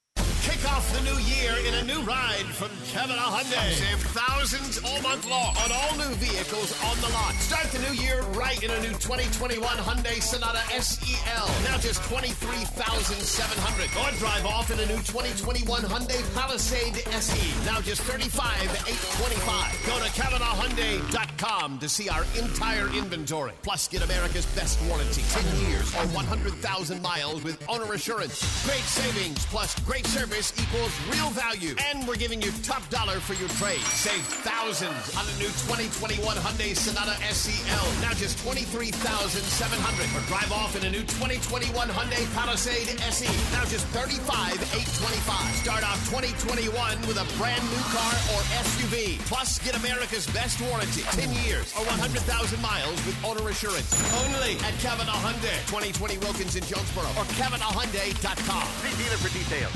Kick 0.49 0.65
off 0.73 0.91
the 0.97 1.03
new 1.05 1.19
year 1.29 1.53
in 1.69 1.75
a 1.75 1.85
new 1.85 2.01
ride 2.09 2.49
from 2.57 2.71
Cavanaugh 2.89 3.37
Hyundai. 3.37 3.69
Save 3.77 4.01
thousands 4.17 4.81
all 4.83 4.99
month 5.03 5.29
long 5.29 5.55
on 5.61 5.71
all 5.71 5.93
new 6.01 6.15
vehicles 6.17 6.73
on 6.89 6.97
the 7.05 7.09
lot. 7.13 7.35
Start 7.35 7.69
the 7.69 7.79
new 7.85 7.93
year 7.93 8.23
right 8.33 8.57
in 8.63 8.71
a 8.71 8.81
new 8.81 8.97
2021 8.97 9.61
Hyundai 9.77 10.23
Sonata 10.23 10.65
SEL. 10.81 11.47
Now 11.69 11.77
just 11.77 12.01
23700 12.09 13.93
Or 14.01 14.11
drive 14.17 14.47
off 14.47 14.71
in 14.71 14.81
a 14.81 14.87
new 14.87 14.97
2021 15.05 15.83
Hyundai 15.83 16.23
Palisade 16.35 16.97
SE. 17.21 17.65
Now 17.67 17.83
just 17.83 18.01
35825 18.09 19.85
Go 19.85 20.01
to 20.01 20.09
CavanaughHyundai.com 20.17 21.79
to 21.79 21.89
see 21.91 22.09
our 22.09 22.25
entire 22.41 22.89
inventory. 22.97 23.53
Plus, 23.63 23.87
get 23.87 24.03
America's 24.03 24.47
best 24.57 24.81
warranty 24.89 25.23
10 25.29 25.69
years 25.69 25.95
or 25.95 26.09
100,000 26.17 27.03
miles 27.03 27.45
with 27.45 27.63
owner 27.69 27.93
assurance. 27.93 28.41
Great 28.65 28.89
savings 28.89 29.45
plus 29.47 29.79
great 29.81 30.07
service 30.07 30.38
equals 30.39 30.95
real 31.11 31.31
value. 31.35 31.75
And 31.91 32.07
we're 32.07 32.15
giving 32.15 32.41
you 32.41 32.53
top 32.63 32.87
dollar 32.91 33.19
for 33.19 33.35
your 33.35 33.51
trade. 33.59 33.83
Save 33.91 34.23
thousands 34.47 35.11
on 35.19 35.27
a 35.27 35.35
new 35.43 35.51
2021 35.67 36.23
Hyundai 36.39 36.79
Sonata 36.79 37.19
SEL. 37.35 37.87
Now 37.99 38.15
just 38.15 38.39
23700 38.47 40.15
Or 40.15 40.23
drive 40.31 40.53
off 40.55 40.79
in 40.79 40.87
a 40.87 40.91
new 40.95 41.03
2021 41.19 41.75
Hyundai 41.91 42.23
Palisade 42.39 42.87
SE. 43.11 43.27
Now 43.51 43.67
just 43.67 43.83
35825 43.91 45.67
Start 45.67 45.83
off 45.83 45.99
2021 46.07 46.71
with 47.11 47.19
a 47.19 47.27
brand 47.35 47.63
new 47.75 47.83
car 47.91 48.15
or 48.39 48.41
SUV. 48.63 49.19
Plus, 49.27 49.59
get 49.67 49.75
America's 49.75 50.31
best 50.31 50.63
warranty 50.71 51.03
10 51.19 51.35
years 51.43 51.75
or 51.75 51.83
100,000 51.99 52.23
miles 52.63 52.95
with 53.03 53.19
owner 53.27 53.43
assurance. 53.51 53.91
Only 54.23 54.55
at 54.63 54.79
Cavanaugh 54.79 55.19
Hyundai. 55.19 55.59
2020 55.67 56.19
Wilkins 56.23 56.55
in 56.55 56.63
Jonesboro 56.63 57.11
or 57.19 57.27
CavanaughHyundai.com. 57.35 58.67
See 58.87 58.95
dealer 59.03 59.19
for 59.19 59.35
details. 59.35 59.75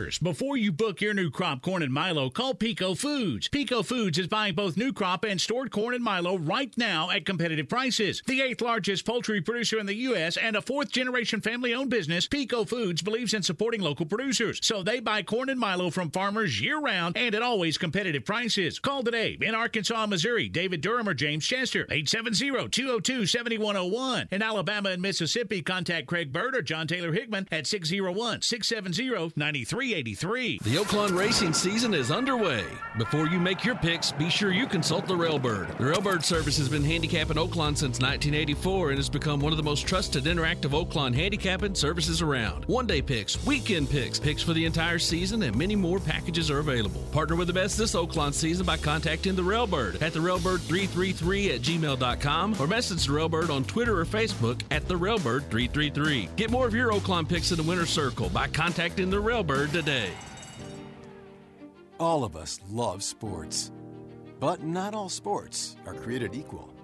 Before 0.00 0.56
you 0.56 0.72
book 0.72 1.00
your 1.00 1.12
new 1.12 1.30
crop 1.30 1.60
corn 1.60 1.82
and 1.82 1.92
Milo, 1.92 2.30
call 2.30 2.54
Peco 2.54 2.96
Foods. 2.96 3.48
Peco 3.48 3.84
Foods 3.84 4.18
is 4.18 4.28
buying 4.28 4.54
both 4.54 4.76
new 4.76 4.92
crop 4.92 5.24
and 5.24 5.38
stored 5.38 5.70
corn 5.70 5.94
and 5.94 6.02
Milo 6.02 6.38
right 6.38 6.72
now 6.78 7.10
at 7.10 7.26
competitive 7.26 7.68
prices. 7.68 8.22
The 8.26 8.40
eighth 8.40 8.62
largest 8.62 9.04
poultry 9.04 9.42
producer 9.42 9.78
in 9.78 9.84
the 9.84 9.94
U.S. 9.94 10.38
and 10.38 10.56
a 10.56 10.62
fourth 10.62 10.90
generation 10.90 11.42
family 11.42 11.74
owned 11.74 11.90
business, 11.90 12.26
Peco 12.26 12.66
Foods 12.66 13.02
believes 13.02 13.34
in 13.34 13.42
supporting 13.42 13.82
local 13.82 14.06
producers. 14.06 14.58
So 14.62 14.82
they 14.82 15.00
buy 15.00 15.22
corn 15.22 15.50
and 15.50 15.60
Milo 15.60 15.90
from 15.90 16.10
farmers 16.10 16.60
year 16.60 16.80
round 16.80 17.16
and 17.18 17.34
at 17.34 17.42
always 17.42 17.76
competitive 17.76 18.24
prices. 18.24 18.78
Call 18.78 19.02
today 19.02 19.36
in 19.40 19.54
Arkansas, 19.54 20.06
Missouri, 20.06 20.48
David 20.48 20.80
Durham 20.80 21.08
or 21.08 21.14
James 21.14 21.46
Chester, 21.46 21.86
870 21.90 22.68
202 22.70 23.26
7101. 23.26 24.28
In 24.30 24.42
Alabama 24.42 24.90
and 24.90 25.02
Mississippi, 25.02 25.60
contact 25.60 26.06
Craig 26.06 26.32
Bird 26.32 26.56
or 26.56 26.62
John 26.62 26.86
Taylor 26.86 27.12
Hickman 27.12 27.46
at 27.52 27.66
601 27.66 28.40
670 28.42 29.10
9383. 29.90 30.58
The 30.62 30.76
Oaklawn 30.76 31.18
racing 31.18 31.52
season 31.52 31.94
is 31.94 32.10
underway. 32.10 32.64
Before 32.96 33.26
you 33.26 33.40
make 33.40 33.64
your 33.64 33.74
picks, 33.74 34.12
be 34.12 34.30
sure 34.30 34.52
you 34.52 34.66
consult 34.66 35.06
the 35.06 35.14
Railbird. 35.14 35.76
The 35.78 35.84
Railbird 35.84 36.22
service 36.22 36.56
has 36.58 36.68
been 36.68 36.84
handicapping 36.84 37.36
Oaklawn 37.36 37.76
since 37.76 37.98
1984 37.98 38.90
and 38.90 38.98
has 38.98 39.08
become 39.08 39.40
one 39.40 39.52
of 39.52 39.56
the 39.56 39.64
most 39.64 39.86
trusted 39.86 40.24
interactive 40.24 40.70
Oaklawn 40.70 41.14
handicapping 41.14 41.74
services 41.74 42.22
around. 42.22 42.64
One 42.66 42.86
day 42.86 43.02
picks, 43.02 43.44
weekend 43.44 43.90
picks, 43.90 44.20
picks 44.20 44.42
for 44.42 44.52
the 44.52 44.64
entire 44.64 44.98
season, 44.98 45.42
and 45.42 45.56
many 45.56 45.74
more 45.74 45.98
packages 45.98 46.50
are 46.50 46.58
available. 46.58 47.02
Partner 47.12 47.36
with 47.36 47.48
the 47.48 47.52
best 47.52 47.76
this 47.76 47.94
Oaklawn 47.94 48.32
season 48.32 48.66
by 48.66 48.76
contacting 48.76 49.34
the 49.34 49.42
Railbird 49.42 50.00
at 50.02 50.12
the 50.12 50.20
Railbird333 50.20 51.54
at 51.54 51.62
gmail.com 51.62 52.56
or 52.60 52.66
message 52.66 53.06
the 53.06 53.12
Railbird 53.12 53.50
on 53.50 53.64
Twitter 53.64 53.98
or 53.98 54.04
Facebook 54.04 54.60
at 54.70 54.86
the 54.86 54.94
Railbird333. 54.94 56.36
Get 56.36 56.50
more 56.50 56.66
of 56.66 56.74
your 56.74 56.92
Oaklawn 56.92 57.28
picks 57.28 57.50
in 57.50 57.56
the 57.56 57.62
winner's 57.62 57.90
circle 57.90 58.28
by 58.28 58.46
contacting 58.46 59.10
the 59.10 59.16
Railbird 59.16 59.69
today. 59.70 60.10
All 61.98 62.24
of 62.24 62.34
us 62.36 62.60
love 62.70 63.02
sports, 63.02 63.70
but 64.38 64.62
not 64.62 64.94
all 64.94 65.08
sports 65.08 65.76
are 65.86 65.94
created 65.94 66.34
equal. 66.34 66.74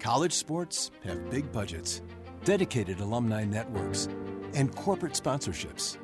College 0.00 0.32
sports 0.32 0.90
have 1.04 1.30
big 1.30 1.52
budgets, 1.52 2.02
dedicated 2.44 3.00
alumni 3.00 3.44
networks, 3.44 4.08
and 4.54 4.74
corporate 4.74 5.12
sponsorships. 5.12 5.98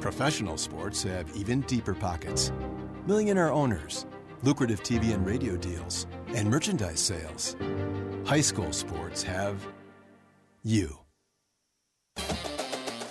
Professional 0.00 0.56
sports 0.56 1.02
have 1.02 1.30
even 1.36 1.60
deeper 1.62 1.94
pockets, 1.94 2.52
millionaire 3.06 3.52
owners, 3.52 4.06
lucrative 4.42 4.82
TV 4.82 5.12
and 5.14 5.26
radio 5.26 5.56
deals, 5.56 6.06
and 6.34 6.50
merchandise 6.50 7.00
sales. 7.00 7.56
High 8.24 8.40
school 8.40 8.72
sports 8.72 9.22
have 9.22 9.66
you. 10.62 10.98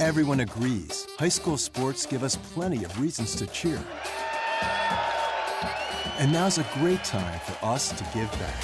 Everyone 0.10 0.40
agrees 0.40 1.06
high 1.20 1.30
school 1.30 1.56
sports 1.56 2.08
give 2.08 2.24
us 2.24 2.36
plenty 2.36 2.84
of 2.84 3.00
reasons 3.00 3.36
to 3.36 3.46
cheer. 3.46 3.80
And 6.18 6.34
now's 6.34 6.58
a 6.58 6.66
great 6.74 7.04
time 7.04 7.40
for 7.42 7.64
us 7.64 7.90
to 7.90 8.04
give 8.06 8.32
back. 8.40 8.64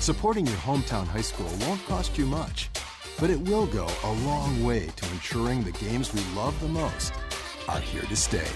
Supporting 0.00 0.46
your 0.46 0.56
hometown 0.56 1.06
high 1.06 1.20
school 1.20 1.50
won't 1.66 1.84
cost 1.84 2.16
you 2.16 2.24
much, 2.24 2.70
but 3.20 3.28
it 3.28 3.38
will 3.38 3.66
go 3.66 3.86
a 4.04 4.12
long 4.24 4.64
way 4.64 4.86
to 4.96 5.10
ensuring 5.10 5.62
the 5.64 5.72
games 5.72 6.14
we 6.14 6.22
love 6.34 6.58
the 6.62 6.68
most 6.68 7.12
are 7.68 7.80
here 7.80 8.08
to 8.08 8.16
stay. 8.16 8.48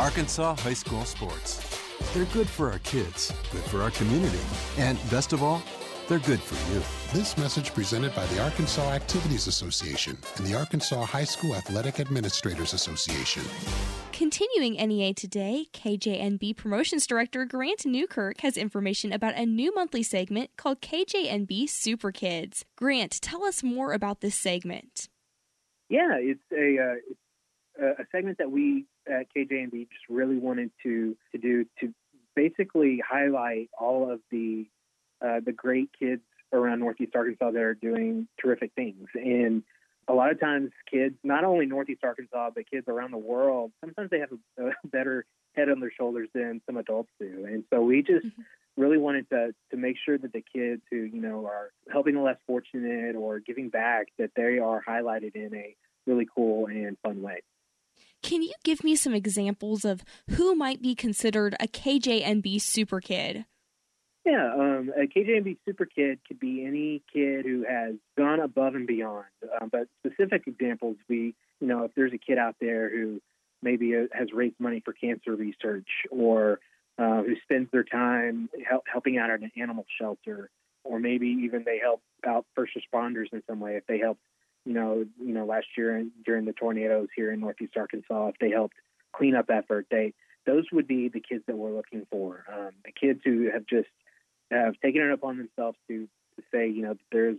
Arkansas 0.00 0.56
High 0.56 0.74
School 0.74 1.04
Sports. 1.04 1.80
They're 2.12 2.24
good 2.34 2.48
for 2.48 2.72
our 2.72 2.80
kids, 2.80 3.32
good 3.52 3.62
for 3.62 3.82
our 3.82 3.92
community, 3.92 4.40
and 4.78 4.98
best 5.10 5.32
of 5.32 5.44
all, 5.44 5.62
they're 6.08 6.18
good 6.20 6.40
for 6.40 6.56
you. 6.72 6.82
This 7.12 7.36
message 7.36 7.72
presented 7.74 8.14
by 8.14 8.26
the 8.26 8.42
Arkansas 8.42 8.90
Activities 8.92 9.46
Association 9.46 10.16
and 10.36 10.46
the 10.46 10.54
Arkansas 10.54 11.04
High 11.04 11.24
School 11.24 11.54
Athletic 11.54 12.00
Administrators 12.00 12.72
Association. 12.72 13.42
Continuing 14.12 14.72
NEA 14.74 15.14
today, 15.14 15.66
KJNB 15.72 16.56
Promotions 16.56 17.06
Director 17.06 17.44
Grant 17.44 17.86
Newkirk 17.86 18.40
has 18.40 18.56
information 18.56 19.12
about 19.12 19.36
a 19.36 19.46
new 19.46 19.72
monthly 19.74 20.02
segment 20.02 20.50
called 20.56 20.80
KJNB 20.80 21.68
Super 21.68 22.10
Kids. 22.10 22.64
Grant, 22.74 23.20
tell 23.20 23.44
us 23.44 23.62
more 23.62 23.92
about 23.92 24.20
this 24.20 24.34
segment. 24.34 25.08
Yeah, 25.88 26.16
it's 26.18 26.40
a 26.52 26.82
uh, 26.82 26.94
it's 27.78 28.00
a 28.00 28.04
segment 28.10 28.38
that 28.38 28.50
we 28.50 28.86
at 29.06 29.26
KJNB 29.34 29.88
just 29.88 30.04
really 30.08 30.36
wanted 30.36 30.70
to 30.82 31.16
to 31.32 31.38
do 31.38 31.64
to 31.80 31.94
basically 32.34 33.00
highlight 33.08 33.70
all 33.78 34.10
of 34.10 34.20
the 34.30 34.66
uh, 35.24 35.40
the 35.44 35.52
great 35.52 35.90
kids 35.98 36.22
around 36.52 36.80
Northeast 36.80 37.14
Arkansas 37.14 37.50
that 37.50 37.62
are 37.62 37.74
doing 37.74 38.28
terrific 38.40 38.72
things. 38.74 39.06
And 39.14 39.62
a 40.08 40.14
lot 40.14 40.30
of 40.30 40.40
times, 40.40 40.70
kids, 40.90 41.14
not 41.22 41.44
only 41.44 41.66
Northeast 41.66 42.00
Arkansas, 42.02 42.50
but 42.54 42.70
kids 42.70 42.86
around 42.88 43.10
the 43.10 43.18
world, 43.18 43.72
sometimes 43.80 44.10
they 44.10 44.20
have 44.20 44.30
a, 44.58 44.68
a 44.68 44.72
better 44.84 45.26
head 45.54 45.68
on 45.68 45.80
their 45.80 45.92
shoulders 45.92 46.28
than 46.34 46.62
some 46.66 46.76
adults 46.76 47.10
do. 47.20 47.44
And 47.46 47.64
so 47.72 47.82
we 47.82 48.02
just 48.02 48.26
mm-hmm. 48.26 48.42
really 48.76 48.98
wanted 48.98 49.28
to 49.30 49.54
to 49.70 49.76
make 49.76 49.96
sure 50.04 50.16
that 50.16 50.32
the 50.32 50.42
kids 50.54 50.82
who 50.90 50.96
you 50.98 51.20
know 51.20 51.46
are 51.46 51.70
helping 51.92 52.14
the 52.14 52.20
less 52.20 52.38
fortunate 52.46 53.16
or 53.16 53.40
giving 53.40 53.68
back 53.68 54.06
that 54.18 54.30
they 54.36 54.58
are 54.58 54.82
highlighted 54.86 55.34
in 55.34 55.54
a 55.54 55.76
really 56.06 56.26
cool 56.34 56.66
and 56.66 56.96
fun 57.02 57.20
way. 57.20 57.42
Can 58.22 58.42
you 58.42 58.52
give 58.64 58.82
me 58.82 58.96
some 58.96 59.14
examples 59.14 59.84
of 59.84 60.02
who 60.30 60.54
might 60.54 60.82
be 60.82 60.94
considered 60.94 61.54
a 61.60 61.68
KJNB 61.68 62.60
super 62.60 63.00
kid? 63.00 63.44
Yeah, 64.28 64.52
um, 64.52 64.92
a 64.94 65.06
KJNB 65.06 65.56
Super 65.64 65.86
Kid 65.86 66.18
could 66.28 66.38
be 66.38 66.62
any 66.62 67.02
kid 67.10 67.46
who 67.46 67.64
has 67.66 67.94
gone 68.18 68.40
above 68.40 68.74
and 68.74 68.86
beyond. 68.86 69.24
Um, 69.58 69.70
but 69.72 69.88
specific 70.04 70.42
examples, 70.46 70.96
we, 71.08 71.34
you 71.60 71.66
know, 71.66 71.84
if 71.84 71.92
there's 71.94 72.12
a 72.12 72.18
kid 72.18 72.36
out 72.36 72.54
there 72.60 72.90
who 72.90 73.22
maybe 73.62 73.96
uh, 73.96 74.04
has 74.12 74.28
raised 74.34 74.56
money 74.58 74.82
for 74.84 74.92
cancer 74.92 75.34
research 75.34 75.88
or 76.10 76.60
uh, 76.98 77.22
who 77.22 77.36
spends 77.42 77.70
their 77.72 77.84
time 77.84 78.50
help, 78.68 78.84
helping 78.92 79.16
out 79.16 79.30
at 79.30 79.40
an 79.40 79.50
animal 79.56 79.86
shelter, 79.98 80.50
or 80.84 80.98
maybe 80.98 81.28
even 81.44 81.64
they 81.64 81.78
help 81.78 82.02
out 82.26 82.44
first 82.54 82.72
responders 82.76 83.32
in 83.32 83.42
some 83.48 83.60
way. 83.60 83.76
If 83.76 83.86
they 83.86 83.98
helped, 83.98 84.20
you 84.66 84.74
know, 84.74 85.06
you 85.18 85.32
know, 85.32 85.46
last 85.46 85.68
year 85.74 86.04
during 86.26 86.44
the 86.44 86.52
tornadoes 86.52 87.08
here 87.16 87.32
in 87.32 87.40
Northeast 87.40 87.78
Arkansas, 87.78 88.28
if 88.28 88.34
they 88.42 88.50
helped 88.50 88.76
clean 89.10 89.34
up 89.34 89.48
effort, 89.48 89.86
they 89.90 90.12
those 90.44 90.64
would 90.70 90.86
be 90.86 91.08
the 91.08 91.20
kids 91.20 91.44
that 91.46 91.56
we're 91.56 91.74
looking 91.74 92.06
for. 92.10 92.44
Um, 92.52 92.72
the 92.84 92.92
kids 92.92 93.20
who 93.24 93.50
have 93.50 93.66
just 93.66 93.88
have 94.50 94.74
taken 94.82 95.02
it 95.02 95.12
upon 95.12 95.38
themselves 95.38 95.78
to, 95.88 96.08
to 96.36 96.42
say, 96.52 96.68
you 96.68 96.82
know, 96.82 96.96
there's 97.12 97.36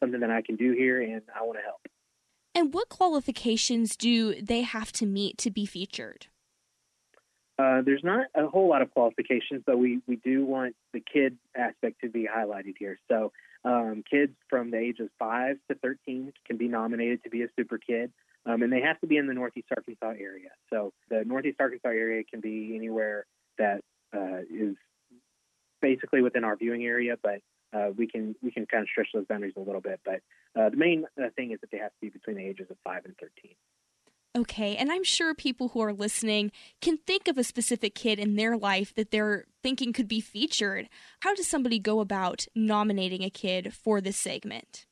something 0.00 0.20
that 0.20 0.30
I 0.30 0.42
can 0.42 0.56
do 0.56 0.72
here 0.72 1.00
and 1.00 1.22
I 1.34 1.44
want 1.44 1.58
to 1.58 1.62
help. 1.62 1.80
And 2.54 2.74
what 2.74 2.88
qualifications 2.88 3.96
do 3.96 4.40
they 4.40 4.62
have 4.62 4.92
to 4.92 5.06
meet 5.06 5.38
to 5.38 5.50
be 5.50 5.64
featured? 5.64 6.26
Uh, 7.58 7.82
there's 7.84 8.02
not 8.02 8.26
a 8.34 8.46
whole 8.46 8.68
lot 8.68 8.82
of 8.82 8.90
qualifications, 8.90 9.62
but 9.64 9.78
we, 9.78 10.00
we 10.06 10.16
do 10.16 10.44
want 10.44 10.74
the 10.92 11.00
kid 11.00 11.36
aspect 11.56 12.00
to 12.02 12.08
be 12.08 12.26
highlighted 12.26 12.74
here. 12.78 12.98
So, 13.10 13.32
um, 13.64 14.02
kids 14.10 14.32
from 14.50 14.72
the 14.72 14.78
age 14.78 14.98
of 14.98 15.08
5 15.20 15.56
to 15.70 15.76
13 15.76 16.32
can 16.44 16.56
be 16.56 16.66
nominated 16.66 17.22
to 17.22 17.30
be 17.30 17.42
a 17.42 17.48
super 17.56 17.78
kid, 17.78 18.10
um, 18.44 18.62
and 18.62 18.72
they 18.72 18.80
have 18.80 19.00
to 19.02 19.06
be 19.06 19.16
in 19.16 19.28
the 19.28 19.34
Northeast 19.34 19.68
Arkansas 19.70 20.14
area. 20.18 20.48
So, 20.70 20.92
the 21.10 21.22
Northeast 21.24 21.58
Arkansas 21.60 21.88
area 21.88 22.24
can 22.24 22.40
be 22.40 22.72
anywhere 22.74 23.26
that 23.58 23.82
uh, 24.14 24.40
is 24.50 24.74
basically 25.82 26.22
within 26.22 26.44
our 26.44 26.56
viewing 26.56 26.84
area, 26.84 27.16
but 27.22 27.40
uh, 27.74 27.90
we 27.96 28.06
can 28.06 28.34
we 28.42 28.50
can 28.50 28.64
kind 28.66 28.82
of 28.82 28.88
stretch 28.88 29.08
those 29.12 29.26
boundaries 29.26 29.54
a 29.56 29.60
little 29.60 29.82
bit. 29.82 30.00
But 30.04 30.20
uh, 30.58 30.70
the 30.70 30.76
main 30.76 31.04
uh, 31.22 31.28
thing 31.36 31.50
is 31.52 31.60
that 31.60 31.70
they 31.70 31.78
have 31.78 31.90
to 31.90 32.00
be 32.00 32.08
between 32.08 32.36
the 32.36 32.46
ages 32.46 32.68
of 32.70 32.76
five 32.84 33.04
and 33.04 33.14
thirteen. 33.18 33.54
Okay, 34.34 34.76
and 34.76 34.90
I'm 34.90 35.04
sure 35.04 35.34
people 35.34 35.68
who 35.68 35.80
are 35.80 35.92
listening 35.92 36.52
can 36.80 36.96
think 36.96 37.28
of 37.28 37.36
a 37.36 37.44
specific 37.44 37.94
kid 37.94 38.18
in 38.18 38.36
their 38.36 38.56
life 38.56 38.94
that 38.94 39.10
they're 39.10 39.44
thinking 39.62 39.92
could 39.92 40.08
be 40.08 40.22
featured. 40.22 40.88
How 41.20 41.34
does 41.34 41.46
somebody 41.46 41.78
go 41.78 42.00
about 42.00 42.46
nominating 42.54 43.22
a 43.22 43.28
kid 43.28 43.74
for 43.74 44.00
this 44.00 44.16
segment? 44.16 44.86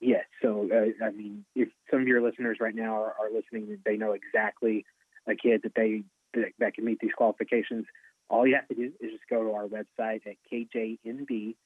Yes. 0.00 0.26
So, 0.42 0.68
uh, 0.70 1.04
I 1.04 1.10
mean, 1.10 1.46
if 1.56 1.70
some 1.90 2.02
of 2.02 2.06
your 2.06 2.20
listeners 2.20 2.58
right 2.60 2.74
now 2.74 2.96
are, 2.96 3.14
are 3.18 3.32
listening, 3.34 3.78
they 3.86 3.96
know 3.96 4.12
exactly 4.12 4.84
a 5.26 5.34
kid 5.34 5.62
that 5.62 5.72
they 5.74 6.04
that, 6.34 6.52
that 6.58 6.74
can 6.74 6.84
meet 6.84 6.98
these 7.00 7.14
qualifications. 7.16 7.86
All 8.30 8.46
you 8.46 8.54
have 8.56 8.68
to 8.68 8.74
do 8.74 8.92
is 9.00 9.12
just 9.12 9.28
go 9.30 9.42
to 9.42 9.52
our 9.52 9.66
website 9.66 10.26
at 10.26 10.36
kjnbtv.com 10.52 11.56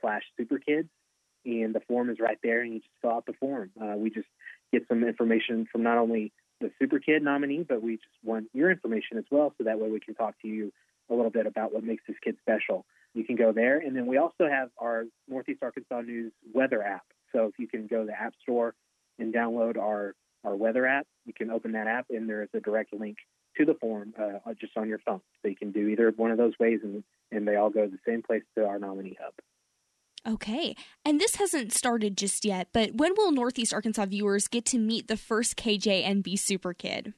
slash 0.00 0.22
superkids, 0.40 0.88
and 1.44 1.74
the 1.74 1.80
form 1.88 2.08
is 2.10 2.20
right 2.20 2.38
there, 2.42 2.62
and 2.62 2.72
you 2.74 2.80
just 2.80 2.90
fill 3.02 3.12
out 3.12 3.26
the 3.26 3.32
form. 3.34 3.70
Uh, 3.80 3.96
we 3.96 4.10
just 4.10 4.28
get 4.72 4.86
some 4.88 5.02
information 5.02 5.66
from 5.70 5.82
not 5.82 5.98
only 5.98 6.32
the 6.60 6.70
super 6.78 6.98
kid 6.98 7.22
nominee, 7.22 7.64
but 7.68 7.82
we 7.82 7.96
just 7.96 8.06
want 8.22 8.46
your 8.52 8.70
information 8.70 9.18
as 9.18 9.24
well, 9.30 9.52
so 9.58 9.64
that 9.64 9.78
way 9.78 9.90
we 9.90 10.00
can 10.00 10.14
talk 10.14 10.34
to 10.42 10.48
you 10.48 10.72
a 11.10 11.14
little 11.14 11.30
bit 11.30 11.46
about 11.46 11.72
what 11.72 11.82
makes 11.84 12.04
this 12.06 12.16
kid 12.22 12.36
special. 12.40 12.84
You 13.14 13.24
can 13.24 13.36
go 13.36 13.52
there, 13.52 13.78
and 13.78 13.96
then 13.96 14.06
we 14.06 14.18
also 14.18 14.48
have 14.48 14.70
our 14.78 15.04
Northeast 15.26 15.62
Arkansas 15.62 16.02
News 16.02 16.32
weather 16.52 16.82
app. 16.82 17.04
So 17.32 17.46
if 17.46 17.58
you 17.58 17.66
can 17.66 17.86
go 17.86 18.00
to 18.00 18.06
the 18.06 18.20
App 18.20 18.34
Store 18.42 18.74
and 19.18 19.34
download 19.34 19.76
our 19.78 20.14
our 20.44 20.54
weather 20.54 20.86
app, 20.86 21.06
you 21.26 21.32
can 21.32 21.50
open 21.50 21.72
that 21.72 21.88
app, 21.88 22.06
and 22.10 22.28
there 22.28 22.42
is 22.42 22.48
a 22.54 22.60
direct 22.60 22.92
link 22.92 23.16
to 23.58 23.64
the 23.64 23.74
form 23.74 24.14
uh, 24.18 24.52
just 24.60 24.76
on 24.76 24.88
your 24.88 24.98
phone. 24.98 25.20
So 25.42 25.48
you 25.48 25.56
can 25.56 25.72
do 25.72 25.88
either 25.88 26.12
one 26.16 26.30
of 26.30 26.38
those 26.38 26.54
ways, 26.58 26.80
and 26.82 27.04
and 27.30 27.46
they 27.46 27.56
all 27.56 27.70
go 27.70 27.84
to 27.84 27.90
the 27.90 27.98
same 28.06 28.22
place 28.22 28.42
to 28.56 28.64
our 28.64 28.78
nominee 28.78 29.16
hub. 29.20 29.34
Okay. 30.26 30.74
And 31.04 31.20
this 31.20 31.36
hasn't 31.36 31.72
started 31.72 32.16
just 32.16 32.44
yet, 32.44 32.68
but 32.72 32.94
when 32.94 33.14
will 33.16 33.32
Northeast 33.32 33.72
Arkansas 33.72 34.06
viewers 34.06 34.48
get 34.48 34.64
to 34.66 34.78
meet 34.78 35.08
the 35.08 35.16
first 35.16 35.56
KJNB 35.56 36.38
Super 36.38 36.74
Kid? 36.74 37.14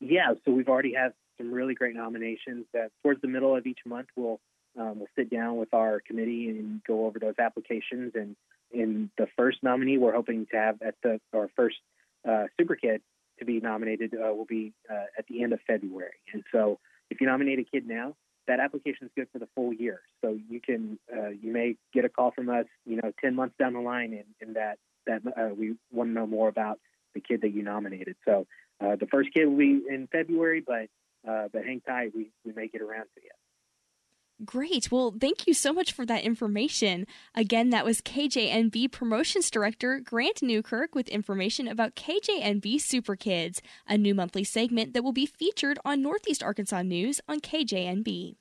Yeah, 0.00 0.34
so 0.44 0.50
we've 0.50 0.68
already 0.68 0.94
had 0.94 1.12
some 1.38 1.52
really 1.52 1.74
great 1.74 1.94
nominations. 1.94 2.66
That 2.72 2.90
towards 3.02 3.22
the 3.22 3.28
middle 3.28 3.56
of 3.56 3.66
each 3.66 3.78
month, 3.86 4.08
we'll 4.16 4.40
um, 4.78 4.98
we'll 4.98 5.08
sit 5.16 5.30
down 5.30 5.56
with 5.56 5.72
our 5.72 6.00
committee 6.00 6.48
and 6.48 6.82
go 6.84 7.06
over 7.06 7.18
those 7.18 7.34
applications. 7.38 8.12
And 8.14 8.36
in 8.70 9.10
the 9.16 9.28
first 9.36 9.58
nominee, 9.62 9.98
we're 9.98 10.14
hoping 10.14 10.46
to 10.50 10.56
have 10.56 10.82
at 10.82 10.94
the 11.02 11.20
our 11.32 11.48
first 11.56 11.76
uh, 12.28 12.44
Super 12.58 12.74
Kid 12.74 13.02
to 13.42 13.46
be 13.46 13.60
nominated 13.60 14.14
uh, 14.14 14.32
will 14.34 14.44
be 14.44 14.72
uh, 14.90 15.06
at 15.18 15.26
the 15.28 15.42
end 15.42 15.52
of 15.52 15.60
February. 15.66 16.20
And 16.32 16.42
so, 16.52 16.78
if 17.10 17.20
you 17.20 17.26
nominate 17.26 17.58
a 17.58 17.64
kid 17.64 17.86
now, 17.86 18.14
that 18.48 18.60
application 18.60 19.06
is 19.06 19.12
good 19.16 19.28
for 19.32 19.38
the 19.38 19.48
full 19.54 19.72
year. 19.72 20.00
So 20.22 20.38
you 20.48 20.60
can 20.60 20.98
uh, 21.14 21.28
you 21.28 21.52
may 21.52 21.76
get 21.92 22.04
a 22.04 22.08
call 22.08 22.32
from 22.32 22.48
us, 22.48 22.66
you 22.84 22.96
know, 22.96 23.12
ten 23.22 23.34
months 23.34 23.54
down 23.58 23.74
the 23.74 23.80
line, 23.80 24.12
and, 24.12 24.24
and 24.40 24.56
that 24.56 24.78
that 25.06 25.22
uh, 25.36 25.54
we 25.54 25.74
want 25.90 26.10
to 26.10 26.14
know 26.14 26.26
more 26.26 26.48
about 26.48 26.78
the 27.14 27.20
kid 27.20 27.42
that 27.42 27.52
you 27.52 27.62
nominated. 27.62 28.16
So 28.24 28.46
uh, 28.80 28.96
the 28.96 29.06
first 29.06 29.30
kid 29.34 29.46
will 29.46 29.58
be 29.58 29.82
in 29.88 30.08
February, 30.10 30.62
but 30.66 30.86
uh, 31.28 31.48
but 31.52 31.64
hang 31.64 31.80
tight, 31.86 32.12
we 32.14 32.30
we 32.44 32.52
may 32.52 32.68
get 32.68 32.82
around 32.82 33.06
to 33.14 33.22
you. 33.22 33.30
Great. 34.44 34.90
Well, 34.90 35.14
thank 35.20 35.46
you 35.46 35.54
so 35.54 35.72
much 35.72 35.92
for 35.92 36.04
that 36.06 36.24
information. 36.24 37.06
Again, 37.34 37.70
that 37.70 37.84
was 37.84 38.00
KJNB 38.00 38.90
Promotions 38.90 39.50
Director 39.50 40.00
Grant 40.00 40.42
Newkirk 40.42 40.94
with 40.94 41.08
information 41.08 41.68
about 41.68 41.94
KJNB 41.94 42.80
Super 42.80 43.14
Kids, 43.14 43.62
a 43.86 43.96
new 43.96 44.14
monthly 44.14 44.42
segment 44.42 44.94
that 44.94 45.04
will 45.04 45.12
be 45.12 45.26
featured 45.26 45.78
on 45.84 46.02
Northeast 46.02 46.42
Arkansas 46.42 46.82
News 46.82 47.20
on 47.28 47.40
KJNB. 47.40 48.34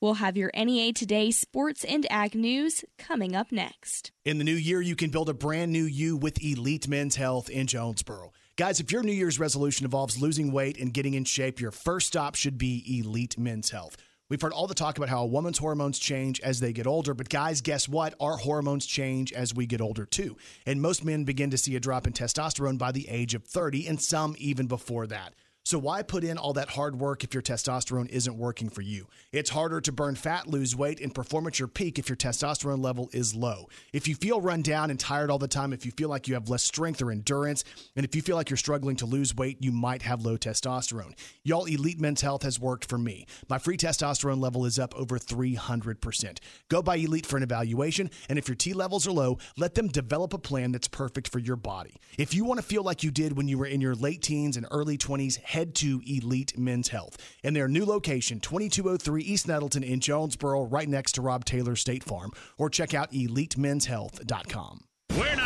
We'll 0.00 0.14
have 0.14 0.36
your 0.36 0.50
NEA 0.54 0.92
Today 0.92 1.30
sports 1.30 1.82
and 1.82 2.06
ag 2.10 2.34
news 2.34 2.84
coming 2.98 3.34
up 3.34 3.50
next. 3.50 4.12
In 4.24 4.38
the 4.38 4.44
new 4.44 4.54
year, 4.54 4.80
you 4.80 4.94
can 4.94 5.10
build 5.10 5.28
a 5.28 5.34
brand 5.34 5.72
new 5.72 5.84
you 5.84 6.16
with 6.16 6.42
Elite 6.44 6.86
Men's 6.86 7.16
Health 7.16 7.48
in 7.48 7.66
Jonesboro. 7.66 8.32
Guys, 8.56 8.80
if 8.80 8.92
your 8.92 9.02
New 9.02 9.12
Year's 9.12 9.40
resolution 9.40 9.84
involves 9.84 10.20
losing 10.20 10.52
weight 10.52 10.78
and 10.78 10.92
getting 10.92 11.14
in 11.14 11.24
shape, 11.24 11.60
your 11.60 11.70
first 11.70 12.08
stop 12.08 12.34
should 12.34 12.58
be 12.58 13.00
Elite 13.00 13.38
Men's 13.38 13.70
Health. 13.70 13.96
We've 14.30 14.42
heard 14.42 14.52
all 14.52 14.66
the 14.66 14.74
talk 14.74 14.98
about 14.98 15.08
how 15.08 15.22
a 15.22 15.26
woman's 15.26 15.56
hormones 15.56 15.98
change 15.98 16.38
as 16.40 16.60
they 16.60 16.74
get 16.74 16.86
older, 16.86 17.14
but 17.14 17.30
guys, 17.30 17.62
guess 17.62 17.88
what? 17.88 18.14
Our 18.20 18.36
hormones 18.36 18.84
change 18.84 19.32
as 19.32 19.54
we 19.54 19.64
get 19.64 19.80
older 19.80 20.04
too. 20.04 20.36
And 20.66 20.82
most 20.82 21.02
men 21.02 21.24
begin 21.24 21.48
to 21.48 21.56
see 21.56 21.76
a 21.76 21.80
drop 21.80 22.06
in 22.06 22.12
testosterone 22.12 22.76
by 22.76 22.92
the 22.92 23.08
age 23.08 23.32
of 23.32 23.44
30, 23.44 23.86
and 23.86 23.98
some 23.98 24.36
even 24.38 24.66
before 24.66 25.06
that. 25.06 25.32
So, 25.68 25.78
why 25.78 26.02
put 26.02 26.24
in 26.24 26.38
all 26.38 26.54
that 26.54 26.70
hard 26.70 26.98
work 26.98 27.24
if 27.24 27.34
your 27.34 27.42
testosterone 27.42 28.08
isn't 28.08 28.38
working 28.38 28.70
for 28.70 28.80
you? 28.80 29.06
It's 29.32 29.50
harder 29.50 29.82
to 29.82 29.92
burn 29.92 30.14
fat, 30.14 30.46
lose 30.46 30.74
weight, 30.74 30.98
and 30.98 31.14
perform 31.14 31.46
at 31.46 31.58
your 31.58 31.68
peak 31.68 31.98
if 31.98 32.08
your 32.08 32.16
testosterone 32.16 32.82
level 32.82 33.10
is 33.12 33.34
low. 33.34 33.68
If 33.92 34.08
you 34.08 34.14
feel 34.14 34.40
run 34.40 34.62
down 34.62 34.90
and 34.90 34.98
tired 34.98 35.30
all 35.30 35.36
the 35.36 35.46
time, 35.46 35.74
if 35.74 35.84
you 35.84 35.92
feel 35.92 36.08
like 36.08 36.26
you 36.26 36.32
have 36.32 36.48
less 36.48 36.64
strength 36.64 37.02
or 37.02 37.10
endurance, 37.10 37.64
and 37.96 38.06
if 38.06 38.16
you 38.16 38.22
feel 38.22 38.34
like 38.34 38.48
you're 38.48 38.56
struggling 38.56 38.96
to 38.96 39.04
lose 39.04 39.36
weight, 39.36 39.58
you 39.60 39.70
might 39.70 40.00
have 40.00 40.24
low 40.24 40.38
testosterone. 40.38 41.12
Y'all, 41.44 41.66
Elite 41.66 42.00
Men's 42.00 42.22
Health 42.22 42.44
has 42.44 42.58
worked 42.58 42.88
for 42.88 42.96
me. 42.96 43.26
My 43.50 43.58
free 43.58 43.76
testosterone 43.76 44.40
level 44.40 44.64
is 44.64 44.78
up 44.78 44.94
over 44.94 45.18
300%. 45.18 46.38
Go 46.70 46.80
by 46.80 46.96
Elite 46.96 47.26
for 47.26 47.36
an 47.36 47.42
evaluation, 47.42 48.08
and 48.30 48.38
if 48.38 48.48
your 48.48 48.54
T 48.54 48.72
levels 48.72 49.06
are 49.06 49.12
low, 49.12 49.36
let 49.58 49.74
them 49.74 49.88
develop 49.88 50.32
a 50.32 50.38
plan 50.38 50.72
that's 50.72 50.88
perfect 50.88 51.28
for 51.28 51.40
your 51.40 51.56
body. 51.56 51.96
If 52.16 52.32
you 52.32 52.46
want 52.46 52.58
to 52.58 52.64
feel 52.64 52.84
like 52.84 53.02
you 53.02 53.10
did 53.10 53.36
when 53.36 53.48
you 53.48 53.58
were 53.58 53.66
in 53.66 53.82
your 53.82 53.94
late 53.94 54.22
teens 54.22 54.56
and 54.56 54.66
early 54.70 54.96
20s, 54.96 55.36
head 55.58 55.74
to 55.74 56.00
Elite 56.06 56.56
Men's 56.56 56.88
Health 56.88 57.16
in 57.42 57.52
their 57.52 57.66
new 57.66 57.84
location, 57.84 58.38
2203 58.38 59.22
East 59.22 59.48
Nettleton 59.48 59.82
in 59.82 59.98
Jonesboro, 59.98 60.62
right 60.62 60.88
next 60.88 61.12
to 61.12 61.22
Rob 61.22 61.44
Taylor 61.44 61.74
State 61.74 62.04
Farm, 62.04 62.30
or 62.58 62.70
check 62.70 62.94
out 62.94 63.10
elitemenshealth.com. 63.10 64.87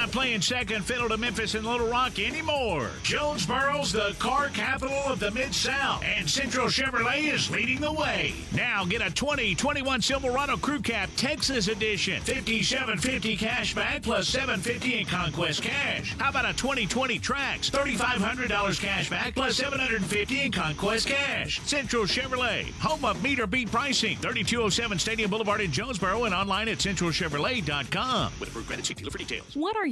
We're 0.02 0.06
not 0.06 0.14
playing 0.14 0.40
second 0.40 0.84
fiddle 0.84 1.08
to 1.10 1.16
Memphis 1.16 1.54
and 1.54 1.64
Little 1.64 1.86
Rock 1.86 2.18
anymore. 2.18 2.90
Jonesboro's 3.04 3.92
the 3.92 4.16
car 4.18 4.48
capital 4.48 4.98
of 5.06 5.20
the 5.20 5.30
Mid 5.30 5.54
South, 5.54 6.02
and 6.02 6.28
Central 6.28 6.66
Chevrolet 6.66 7.32
is 7.32 7.48
leading 7.52 7.80
the 7.80 7.92
way. 7.92 8.34
Now 8.52 8.84
get 8.84 9.00
a 9.00 9.12
2021 9.12 10.02
Silverado 10.02 10.56
Crew 10.56 10.80
Cab 10.80 11.08
Texas 11.14 11.68
Edition, 11.68 12.20
5750 12.22 13.36
cash 13.36 13.76
back 13.76 14.02
plus 14.02 14.26
750 14.26 14.98
in 14.98 15.06
Conquest 15.06 15.62
cash. 15.62 16.16
How 16.18 16.30
about 16.30 16.46
a 16.46 16.52
2020 16.54 17.20
Trax, 17.20 17.70
$3,500 17.70 18.80
cash 18.80 19.08
back 19.08 19.36
plus 19.36 19.56
750 19.56 20.42
in 20.42 20.50
Conquest 20.50 21.06
cash. 21.06 21.60
Central 21.60 22.06
Chevrolet, 22.06 22.72
home 22.80 23.04
of 23.04 23.22
meter 23.22 23.46
beat 23.46 23.70
pricing, 23.70 24.16
3207 24.16 24.98
Stadium 24.98 25.30
Boulevard 25.30 25.60
in 25.60 25.70
Jonesboro, 25.70 26.24
and 26.24 26.34
online 26.34 26.68
at 26.68 26.78
centralchevrolet.com. 26.78 28.32
With 28.40 28.48
approved 28.48 28.66
credit, 28.66 28.86
see 28.86 28.94
dealer 28.94 29.12
for 29.12 29.18
details. 29.18 29.54
What 29.54 29.76
are 29.76 29.91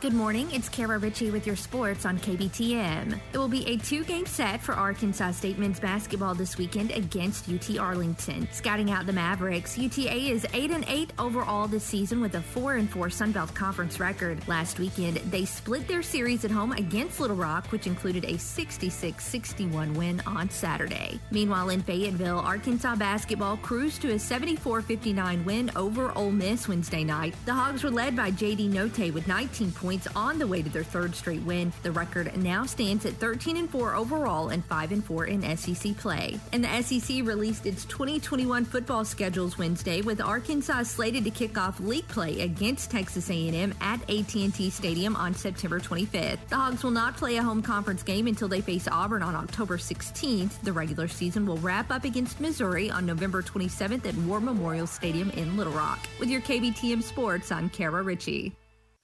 Good 0.00 0.12
morning, 0.12 0.48
it's 0.52 0.68
Kara 0.68 0.96
Ritchie 0.96 1.32
with 1.32 1.44
your 1.44 1.56
sports 1.56 2.06
on 2.06 2.20
KBTM. 2.20 3.18
It 3.32 3.36
will 3.36 3.48
be 3.48 3.66
a 3.66 3.78
two 3.78 4.04
game 4.04 4.26
set 4.26 4.62
for 4.62 4.72
Arkansas 4.74 5.32
State 5.32 5.58
men's 5.58 5.80
basketball 5.80 6.36
this 6.36 6.56
weekend 6.56 6.92
against 6.92 7.50
UT 7.50 7.76
Arlington. 7.80 8.46
Scouting 8.52 8.92
out 8.92 9.06
the 9.06 9.12
Mavericks, 9.12 9.76
UTA 9.76 10.30
is 10.30 10.46
8 10.52 10.70
and 10.70 10.84
8 10.86 11.12
overall 11.18 11.66
this 11.66 11.82
season 11.82 12.20
with 12.20 12.36
a 12.36 12.40
4 12.40 12.76
and 12.76 12.88
4 12.88 13.10
Sun 13.10 13.32
Belt 13.32 13.52
Conference 13.56 13.98
record. 13.98 14.46
Last 14.46 14.78
weekend, 14.78 15.16
they 15.32 15.44
split 15.44 15.88
their 15.88 16.04
series 16.04 16.44
at 16.44 16.52
home 16.52 16.70
against 16.70 17.18
Little 17.18 17.34
Rock, 17.34 17.66
which 17.72 17.88
included 17.88 18.24
a 18.24 18.38
66 18.38 19.24
61 19.24 19.94
win 19.94 20.22
on 20.28 20.48
Saturday. 20.48 21.18
Meanwhile, 21.32 21.70
in 21.70 21.82
Fayetteville, 21.82 22.38
Arkansas 22.38 22.94
basketball 22.94 23.56
cruised 23.56 24.02
to 24.02 24.12
a 24.12 24.18
74 24.20 24.80
59 24.80 25.44
win 25.44 25.72
over 25.74 26.16
Ole 26.16 26.30
Miss 26.30 26.68
Wednesday 26.68 27.02
night. 27.02 27.34
The 27.46 27.54
Hogs 27.54 27.82
were 27.82 27.90
led 27.90 28.14
by 28.14 28.30
JD 28.30 28.70
Notae 28.70 29.12
with 29.12 29.26
19 29.26 29.72
points 29.72 29.87
points 29.88 30.08
on 30.14 30.38
the 30.38 30.46
way 30.46 30.60
to 30.60 30.68
their 30.68 30.84
third 30.84 31.14
straight 31.14 31.40
win. 31.44 31.72
The 31.82 31.90
record 31.90 32.36
now 32.36 32.66
stands 32.66 33.06
at 33.06 33.14
13 33.14 33.56
and 33.56 33.70
4 33.70 33.94
overall 33.94 34.50
and 34.50 34.62
5 34.62 34.92
and 34.92 35.02
4 35.02 35.24
in 35.24 35.56
SEC 35.56 35.96
play. 35.96 36.38
And 36.52 36.62
the 36.62 36.82
SEC 36.82 37.24
released 37.24 37.64
its 37.64 37.86
2021 37.86 38.66
football 38.66 39.06
schedules 39.06 39.56
Wednesday 39.56 40.02
with 40.02 40.20
Arkansas 40.20 40.82
slated 40.82 41.24
to 41.24 41.30
kick 41.30 41.56
off 41.56 41.80
league 41.80 42.06
play 42.06 42.42
against 42.42 42.90
Texas 42.90 43.30
A&M 43.30 43.72
at 43.80 44.02
AT&T 44.10 44.68
Stadium 44.68 45.16
on 45.16 45.32
September 45.32 45.80
25th. 45.80 46.46
The 46.50 46.56
Hogs 46.56 46.84
will 46.84 46.90
not 46.90 47.16
play 47.16 47.38
a 47.38 47.42
home 47.42 47.62
conference 47.62 48.02
game 48.02 48.26
until 48.26 48.48
they 48.48 48.60
face 48.60 48.88
Auburn 48.88 49.22
on 49.22 49.34
October 49.34 49.78
16th. 49.78 50.60
The 50.64 50.72
regular 50.74 51.08
season 51.08 51.46
will 51.46 51.56
wrap 51.56 51.90
up 51.90 52.04
against 52.04 52.40
Missouri 52.40 52.90
on 52.90 53.06
November 53.06 53.40
27th 53.42 54.04
at 54.04 54.14
War 54.26 54.38
Memorial 54.38 54.86
Stadium 54.86 55.30
in 55.30 55.56
Little 55.56 55.72
Rock. 55.72 55.98
With 56.20 56.28
your 56.28 56.42
KBTM 56.42 57.02
Sports, 57.02 57.50
I'm 57.50 57.70
Kara 57.70 58.02
Ritchie. 58.02 58.52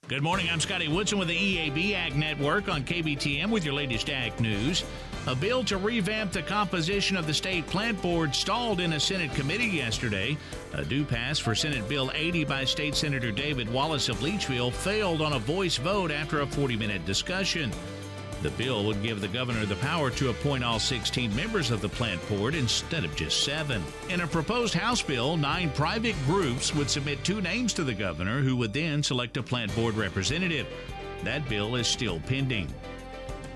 Good 0.07 0.21
morning. 0.21 0.47
I'm 0.51 0.59
Scotty 0.59 0.87
Woodson 0.87 1.17
with 1.17 1.29
the 1.29 1.35
EAB 1.35 1.95
Ag 1.95 2.15
Network 2.15 2.69
on 2.69 2.83
KBTM 2.83 3.49
with 3.49 3.65
your 3.65 3.73
latest 3.73 4.07
ag 4.11 4.39
news. 4.39 4.83
A 5.25 5.33
bill 5.33 5.63
to 5.63 5.77
revamp 5.77 6.31
the 6.31 6.43
composition 6.43 7.17
of 7.17 7.25
the 7.25 7.33
state 7.33 7.65
plant 7.65 7.99
board 8.03 8.35
stalled 8.35 8.81
in 8.81 8.93
a 8.93 8.99
Senate 8.99 9.33
committee 9.33 9.65
yesterday. 9.65 10.37
A 10.73 10.85
due 10.85 11.05
pass 11.05 11.39
for 11.39 11.55
Senate 11.55 11.89
Bill 11.89 12.11
80 12.13 12.43
by 12.43 12.65
State 12.65 12.93
Senator 12.93 13.31
David 13.31 13.67
Wallace 13.67 14.07
of 14.07 14.17
Leachville 14.17 14.71
failed 14.71 15.23
on 15.23 15.33
a 15.33 15.39
voice 15.39 15.77
vote 15.77 16.11
after 16.11 16.41
a 16.41 16.45
40 16.45 16.75
minute 16.75 17.03
discussion. 17.07 17.71
The 18.45 18.63
bill 18.63 18.83
would 18.83 19.01
give 19.01 19.21
the 19.21 19.27
governor 19.27 19.65
the 19.65 19.75
power 19.77 20.11
to 20.11 20.29
appoint 20.29 20.63
all 20.63 20.77
16 20.77 21.35
members 21.35 21.71
of 21.71 21.81
the 21.81 21.89
plant 21.89 22.21
board 22.29 22.53
instead 22.53 23.03
of 23.03 23.15
just 23.15 23.43
seven. 23.43 23.83
In 24.09 24.21
a 24.21 24.27
proposed 24.27 24.75
House 24.75 25.01
bill, 25.01 25.35
nine 25.35 25.71
private 25.71 26.15
groups 26.27 26.71
would 26.75 26.87
submit 26.87 27.23
two 27.23 27.41
names 27.41 27.73
to 27.73 27.83
the 27.83 27.95
governor, 27.95 28.41
who 28.41 28.55
would 28.57 28.71
then 28.71 29.01
select 29.01 29.37
a 29.37 29.41
plant 29.41 29.75
board 29.75 29.95
representative. 29.95 30.67
That 31.23 31.49
bill 31.49 31.75
is 31.75 31.87
still 31.87 32.19
pending. 32.19 32.71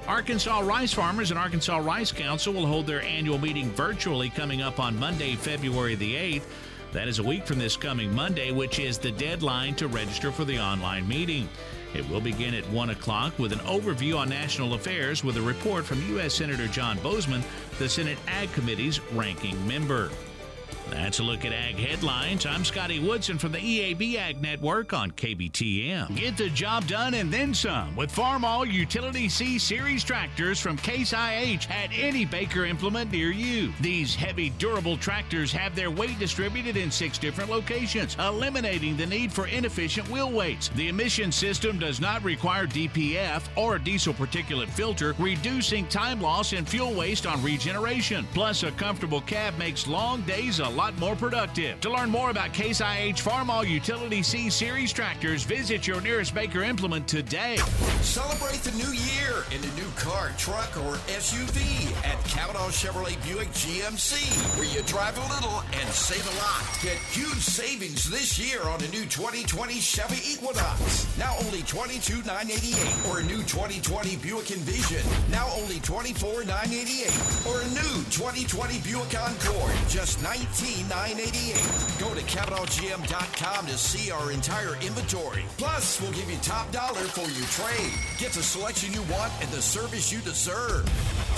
Arkansas 0.07 0.61
rice 0.61 0.91
farmers 0.91 1.29
and 1.29 1.39
Arkansas 1.39 1.77
Rice 1.77 2.11
Council 2.11 2.51
will 2.51 2.65
hold 2.65 2.87
their 2.87 3.03
annual 3.03 3.37
meeting 3.37 3.69
virtually 3.73 4.31
coming 4.31 4.63
up 4.63 4.79
on 4.79 4.97
Monday, 4.97 5.35
February 5.35 5.93
the 5.93 6.15
8th. 6.15 6.45
That 6.93 7.07
is 7.07 7.19
a 7.19 7.23
week 7.23 7.45
from 7.45 7.59
this 7.59 7.77
coming 7.77 8.11
Monday, 8.11 8.51
which 8.51 8.79
is 8.79 8.97
the 8.97 9.11
deadline 9.11 9.75
to 9.75 9.87
register 9.87 10.31
for 10.31 10.45
the 10.45 10.57
online 10.57 11.07
meeting. 11.07 11.47
It 11.93 12.07
will 12.09 12.21
begin 12.21 12.53
at 12.53 12.67
1 12.69 12.91
o'clock 12.91 13.37
with 13.39 13.51
an 13.51 13.59
overview 13.59 14.17
on 14.17 14.29
national 14.29 14.75
affairs 14.75 15.23
with 15.23 15.37
a 15.37 15.41
report 15.41 15.85
from 15.85 16.07
U.S. 16.09 16.35
Senator 16.35 16.67
John 16.67 16.97
Boozman, 16.99 17.43
the 17.79 17.89
Senate 17.89 18.19
Ag 18.27 18.51
Committee's 18.53 18.99
ranking 19.11 19.67
member. 19.67 20.11
That's 20.91 21.19
a 21.19 21.23
look 21.23 21.45
at 21.45 21.53
Ag 21.53 21.75
Headlines. 21.75 22.45
I'm 22.45 22.65
Scotty 22.65 22.99
Woodson 22.99 23.37
from 23.37 23.51
the 23.51 23.59
EAB 23.59 24.15
Ag 24.15 24.41
Network 24.41 24.93
on 24.93 25.11
KBTM. 25.11 26.15
Get 26.15 26.37
the 26.37 26.49
job 26.49 26.87
done 26.87 27.13
and 27.13 27.31
then 27.31 27.53
some 27.53 27.95
with 27.95 28.11
Farmall 28.11 28.71
Utility 28.71 29.29
C 29.29 29.59
Series 29.59 30.03
tractors 30.03 30.59
from 30.59 30.77
Case 30.77 31.13
IH 31.13 31.67
at 31.69 31.89
any 31.93 32.25
Baker 32.25 32.65
implement 32.65 33.11
near 33.11 33.31
you. 33.31 33.71
These 33.81 34.15
heavy, 34.15 34.49
durable 34.51 34.97
tractors 34.97 35.51
have 35.51 35.75
their 35.75 35.91
weight 35.91 36.17
distributed 36.17 36.75
in 36.75 36.89
six 36.89 37.17
different 37.17 37.49
locations, 37.49 38.15
eliminating 38.19 38.97
the 38.97 39.05
need 39.05 39.31
for 39.31 39.47
inefficient 39.47 40.09
wheel 40.09 40.31
weights. 40.31 40.69
The 40.69 40.87
emission 40.87 41.31
system 41.31 41.77
does 41.77 42.01
not 42.01 42.23
require 42.23 42.65
DPF 42.65 43.43
or 43.55 43.75
a 43.75 43.83
diesel 43.83 44.13
particulate 44.13 44.69
filter, 44.69 45.13
reducing 45.19 45.87
time 45.87 46.21
loss 46.21 46.53
and 46.53 46.67
fuel 46.67 46.93
waste 46.93 47.27
on 47.27 47.43
regeneration. 47.43 48.27
Plus, 48.33 48.63
a 48.63 48.71
comfortable 48.71 49.21
cab 49.21 49.57
makes 49.57 49.87
long 49.87 50.21
days 50.21 50.59
a 50.59 50.78
lot 50.79 50.97
more 50.97 51.13
productive. 51.13 51.81
To 51.81 51.91
learn 51.91 52.09
more 52.09 52.29
about 52.29 52.53
Case 52.53 52.79
IH 52.79 53.19
Farmall 53.19 53.67
Utility 53.67 54.23
C 54.23 54.49
Series 54.49 54.93
tractors, 54.93 55.43
visit 55.43 55.85
your 55.85 55.99
nearest 55.99 56.33
Baker 56.33 56.63
implement 56.63 57.05
today. 57.05 57.57
Celebrate 57.99 58.63
the 58.63 58.71
new 58.77 58.93
year 58.93 59.43
in 59.51 59.59
a 59.59 59.75
new 59.75 59.89
car, 59.97 60.31
truck, 60.37 60.71
or 60.77 60.95
SUV 61.11 61.59
at 62.05 62.15
Cavanaugh 62.23 62.69
Chevrolet 62.69 63.19
Buick 63.27 63.49
GMC, 63.49 64.23
where 64.57 64.67
you 64.67 64.81
drive 64.83 65.17
a 65.17 65.33
little 65.33 65.61
and 65.73 65.89
save 65.89 66.23
a 66.23 66.35
lot. 66.39 66.63
Get 66.81 66.95
huge 67.11 67.43
savings 67.43 68.09
this 68.09 68.39
year 68.39 68.63
on 68.63 68.81
a 68.81 68.87
new 68.87 69.03
2020 69.03 69.73
Chevy 69.73 70.31
Equinox, 70.31 71.05
now 71.17 71.35
only 71.43 71.59
$22,988, 71.67 73.11
or 73.11 73.19
a 73.19 73.23
new 73.23 73.43
2020 73.43 74.15
Buick 74.23 74.51
Envision, 74.51 75.03
now 75.29 75.51
only 75.59 75.75
$24,988, 75.83 77.51
or 77.51 77.59
a 77.59 77.67
new 77.75 78.03
2020 78.15 78.79
Buick 78.79 79.11
Encore, 79.19 79.71
just 79.89 80.23
$19,988. 80.59 81.99
Go 81.99 82.13
to 82.13 82.21
CavanaughGM.com 82.21 83.65
to 83.67 83.77
see 83.77 84.11
our 84.11 84.31
entire 84.31 84.75
inventory. 84.81 85.45
Plus, 85.57 86.01
we'll 86.01 86.11
give 86.11 86.29
you 86.29 86.37
top 86.41 86.71
dollar 86.71 87.01
for 87.01 87.21
your 87.21 87.47
trade. 87.47 87.93
Get 88.17 88.31
the 88.33 88.43
selection 88.43 88.93
you 88.93 89.01
want 89.03 89.31
and 89.41 89.49
the 89.51 89.61
service 89.61 90.11
you 90.11 90.19
deserve. 90.19 90.85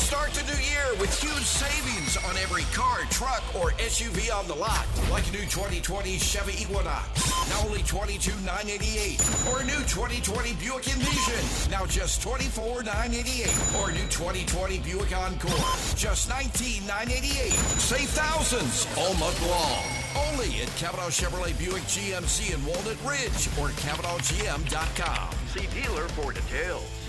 Start 0.02 0.32
the 0.34 0.44
new 0.52 0.60
year 0.60 1.00
with 1.00 1.14
huge 1.22 1.46
savings 1.46 2.18
on 2.26 2.36
every 2.38 2.64
car, 2.74 3.02
truck, 3.12 3.44
or 3.56 3.72
SUV 3.78 4.34
on 4.36 4.48
the 4.48 4.56
lot. 4.56 4.86
Like 5.12 5.28
a 5.30 5.32
new 5.32 5.46
2020 5.46 6.18
Chevy 6.18 6.60
Equinox, 6.62 7.30
now 7.50 7.62
only 7.66 7.80
$22,988. 7.84 9.54
Or 9.54 9.62
a 9.62 9.64
new 9.64 9.78
2020 9.86 10.54
Buick 10.56 10.88
Envision, 10.90 11.72
now 11.72 11.86
just 11.86 12.22
$24,988. 12.26 13.80
Or 13.80 13.90
a 13.90 13.94
new 13.94 14.08
2020 14.10 14.80
Buick 14.80 15.16
Encore, 15.16 15.52
just 15.96 16.28
19,988. 16.28 17.54
Save 17.80 18.10
thousands 18.10 18.88
all 18.98 19.14
month 19.16 19.40
long. 19.48 19.86
Only 20.28 20.62
at 20.62 20.68
Cavanaugh 20.76 21.14
Chevrolet 21.14 21.58
Buick 21.58 21.84
GMC 21.84 22.54
in 22.54 22.66
Walnut 22.66 22.98
Ridge 23.06 23.48
or 23.62 23.70
CavanaughGM.com. 23.86 25.30
See 25.54 25.68
dealer 25.80 26.08
for 26.10 26.34
details. 26.34 27.01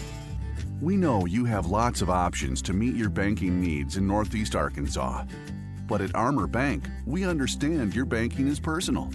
We 0.83 0.97
know 0.97 1.27
you 1.27 1.45
have 1.45 1.67
lots 1.67 2.03
of 2.03 2.11
options 2.11 2.61
to 2.63 2.73
meet 2.73 2.97
your 2.97 3.09
banking 3.09 3.61
needs 3.61 3.99
in 3.99 4.05
Northeast 4.05 4.57
Arkansas. 4.57 5.27
But 5.87 6.01
at 6.01 6.13
Armor 6.13 6.49
Bank, 6.49 6.89
we 7.07 7.25
understand 7.25 7.95
your 7.95 8.05
banking 8.05 8.49
is 8.49 8.59
personal. 8.59 9.09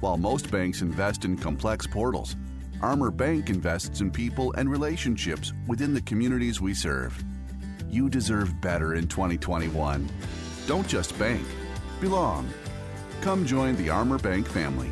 While 0.00 0.16
most 0.16 0.50
banks 0.50 0.80
invest 0.80 1.26
in 1.26 1.36
complex 1.36 1.86
portals, 1.86 2.36
Armor 2.80 3.10
Bank 3.10 3.50
invests 3.50 4.00
in 4.00 4.10
people 4.10 4.54
and 4.56 4.70
relationships 4.70 5.52
within 5.66 5.92
the 5.92 6.00
communities 6.00 6.62
we 6.62 6.72
serve. 6.72 7.22
You 7.90 8.08
deserve 8.08 8.58
better 8.62 8.94
in 8.94 9.06
2021. 9.06 10.08
Don't 10.66 10.88
just 10.88 11.18
bank, 11.18 11.46
belong. 12.00 12.48
Come 13.20 13.44
join 13.44 13.76
the 13.76 13.90
Armor 13.90 14.18
Bank 14.18 14.48
family. 14.48 14.90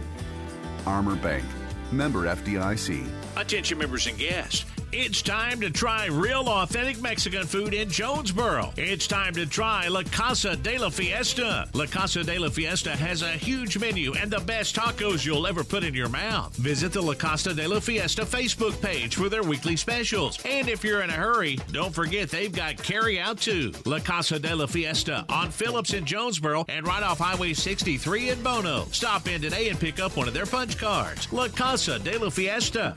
Armor 0.87 1.17
Bank, 1.17 1.47
member 1.93 2.25
FDIC. 2.25 3.09
Attention 3.39 3.79
members 3.79 4.07
and 4.07 4.19
guests. 4.19 4.67
It's 4.97 5.23
time 5.23 5.61
to 5.61 5.71
try 5.71 6.07
real 6.07 6.49
authentic 6.49 7.03
Mexican 7.03 7.49
food 7.49 7.75
in 7.75 7.91
Jonesboro. 7.91 8.73
It's 8.77 9.09
time 9.09 9.35
to 9.35 9.45
try 9.45 9.89
La 9.89 10.05
Casa 10.05 10.55
de 10.55 10.79
la 10.79 10.89
Fiesta. 10.89 11.69
La 11.73 11.87
Casa 11.87 12.23
de 12.23 12.39
la 12.39 12.49
Fiesta 12.49 12.91
has 12.91 13.23
a 13.23 13.33
huge 13.33 13.77
menu 13.77 14.15
and 14.15 14.31
the 14.31 14.39
best 14.39 14.77
tacos 14.77 15.27
you'll 15.27 15.49
ever 15.49 15.65
put 15.65 15.83
in 15.83 15.95
your 15.95 16.09
mouth. 16.09 16.55
Visit 16.55 16.93
the 16.93 17.03
La 17.03 17.15
Casa 17.15 17.53
de 17.53 17.67
la 17.67 17.81
Fiesta 17.81 18.23
Facebook 18.23 18.81
page 18.81 19.17
for 19.17 19.29
their 19.29 19.43
weekly 19.43 19.75
specials. 19.75 20.39
And 20.45 20.69
if 20.69 20.85
you're 20.85 21.03
in 21.03 21.11
a 21.11 21.15
hurry, 21.15 21.59
don't 21.73 21.93
forget 21.93 22.31
they've 22.31 22.55
got 22.55 22.81
carry 22.81 23.19
out 23.19 23.39
too. 23.39 23.73
La 23.85 23.99
Casa 23.99 24.39
de 24.39 24.55
la 24.55 24.67
Fiesta 24.67 25.27
on 25.29 25.51
Phillips 25.51 25.93
in 25.93 26.05
Jonesboro 26.05 26.67
and 26.69 26.87
right 26.87 27.03
off 27.03 27.19
Highway 27.19 27.53
63 27.53 28.31
in 28.31 28.43
Bono. 28.45 28.85
Stop 28.93 29.27
in 29.27 29.43
today 29.43 29.71
and 29.71 29.81
pick 29.81 29.99
up 29.99 30.17
one 30.17 30.29
of 30.29 30.35
their 30.35 30.47
punch 30.47 30.79
cards. 30.79 31.33
La 31.33 31.49
Casa 31.49 31.99
de 31.99 32.17
la 32.17 32.31
Fiesta. 32.31 32.95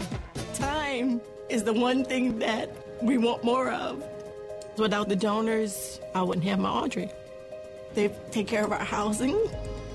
Time 0.54 1.20
is 1.50 1.64
the 1.64 1.74
one 1.74 2.04
thing 2.04 2.40
that 2.40 2.70
we 3.02 3.18
want 3.18 3.44
more 3.44 3.72
of. 3.72 4.04
Without 4.78 5.10
the 5.10 5.16
donors, 5.16 6.00
I 6.14 6.22
wouldn't 6.22 6.46
have 6.46 6.60
my 6.60 6.70
Audrey. 6.70 7.10
They 7.94 8.10
take 8.32 8.48
care 8.48 8.64
of 8.64 8.72
our 8.72 8.84
housing, 8.84 9.38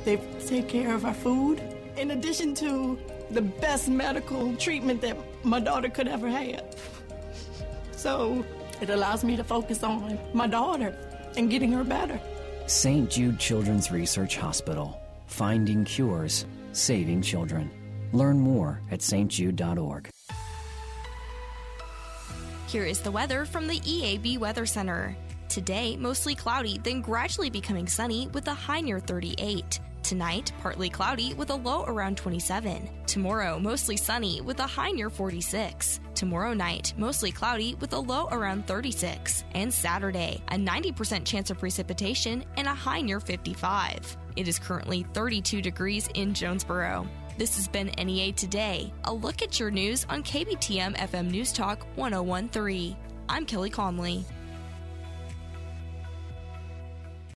they 0.04 0.16
take 0.46 0.68
care 0.68 0.94
of 0.94 1.04
our 1.04 1.14
food, 1.14 1.60
in 1.96 2.10
addition 2.10 2.54
to 2.56 2.98
the 3.30 3.42
best 3.42 3.88
medical 3.88 4.54
treatment 4.56 5.00
that 5.02 5.16
my 5.44 5.60
daughter 5.60 5.88
could 5.88 6.08
ever 6.08 6.28
have. 6.28 6.64
So 7.92 8.44
it 8.80 8.90
allows 8.90 9.22
me 9.22 9.36
to 9.36 9.44
focus 9.44 9.82
on 9.82 10.18
my 10.34 10.46
daughter 10.46 10.96
and 11.36 11.50
getting 11.50 11.72
her 11.72 11.84
better. 11.84 12.20
St. 12.66 13.10
Jude 13.10 13.38
Children's 13.38 13.90
Research 13.90 14.36
Hospital. 14.36 14.98
Finding 15.26 15.84
cures, 15.84 16.46
saving 16.72 17.22
children. 17.22 17.70
Learn 18.12 18.38
more 18.38 18.80
at 18.90 19.00
stjude.org. 19.00 20.10
Here 22.72 22.86
is 22.86 23.00
the 23.00 23.10
weather 23.10 23.44
from 23.44 23.66
the 23.66 23.80
EAB 23.80 24.38
Weather 24.38 24.64
Center. 24.64 25.14
Today, 25.50 25.94
mostly 25.94 26.34
cloudy, 26.34 26.78
then 26.82 27.02
gradually 27.02 27.50
becoming 27.50 27.86
sunny 27.86 28.28
with 28.28 28.48
a 28.48 28.54
high 28.54 28.80
near 28.80 28.98
38. 28.98 29.78
Tonight, 30.02 30.52
partly 30.62 30.88
cloudy 30.88 31.34
with 31.34 31.50
a 31.50 31.54
low 31.54 31.84
around 31.84 32.16
27. 32.16 32.88
Tomorrow, 33.06 33.58
mostly 33.58 33.98
sunny 33.98 34.40
with 34.40 34.58
a 34.60 34.66
high 34.66 34.90
near 34.90 35.10
46. 35.10 36.00
Tomorrow 36.14 36.54
night, 36.54 36.94
mostly 36.96 37.30
cloudy 37.30 37.74
with 37.74 37.92
a 37.92 37.98
low 37.98 38.26
around 38.32 38.66
36. 38.66 39.44
And 39.54 39.70
Saturday, 39.70 40.42
a 40.48 40.54
90% 40.54 41.26
chance 41.26 41.50
of 41.50 41.58
precipitation 41.58 42.42
and 42.56 42.66
a 42.66 42.74
high 42.74 43.02
near 43.02 43.20
55. 43.20 44.16
It 44.34 44.48
is 44.48 44.58
currently 44.58 45.04
32 45.12 45.60
degrees 45.60 46.08
in 46.14 46.32
Jonesboro. 46.32 47.06
This 47.42 47.56
has 47.56 47.66
been 47.66 47.90
NEA 47.98 48.30
Today, 48.34 48.92
a 49.02 49.12
look 49.12 49.42
at 49.42 49.58
your 49.58 49.72
news 49.72 50.06
on 50.08 50.22
KBTM 50.22 50.96
FM 50.96 51.28
News 51.28 51.52
Talk 51.52 51.84
1013. 51.96 52.96
I'm 53.28 53.46
Kelly 53.46 53.68
Conley. 53.68 54.24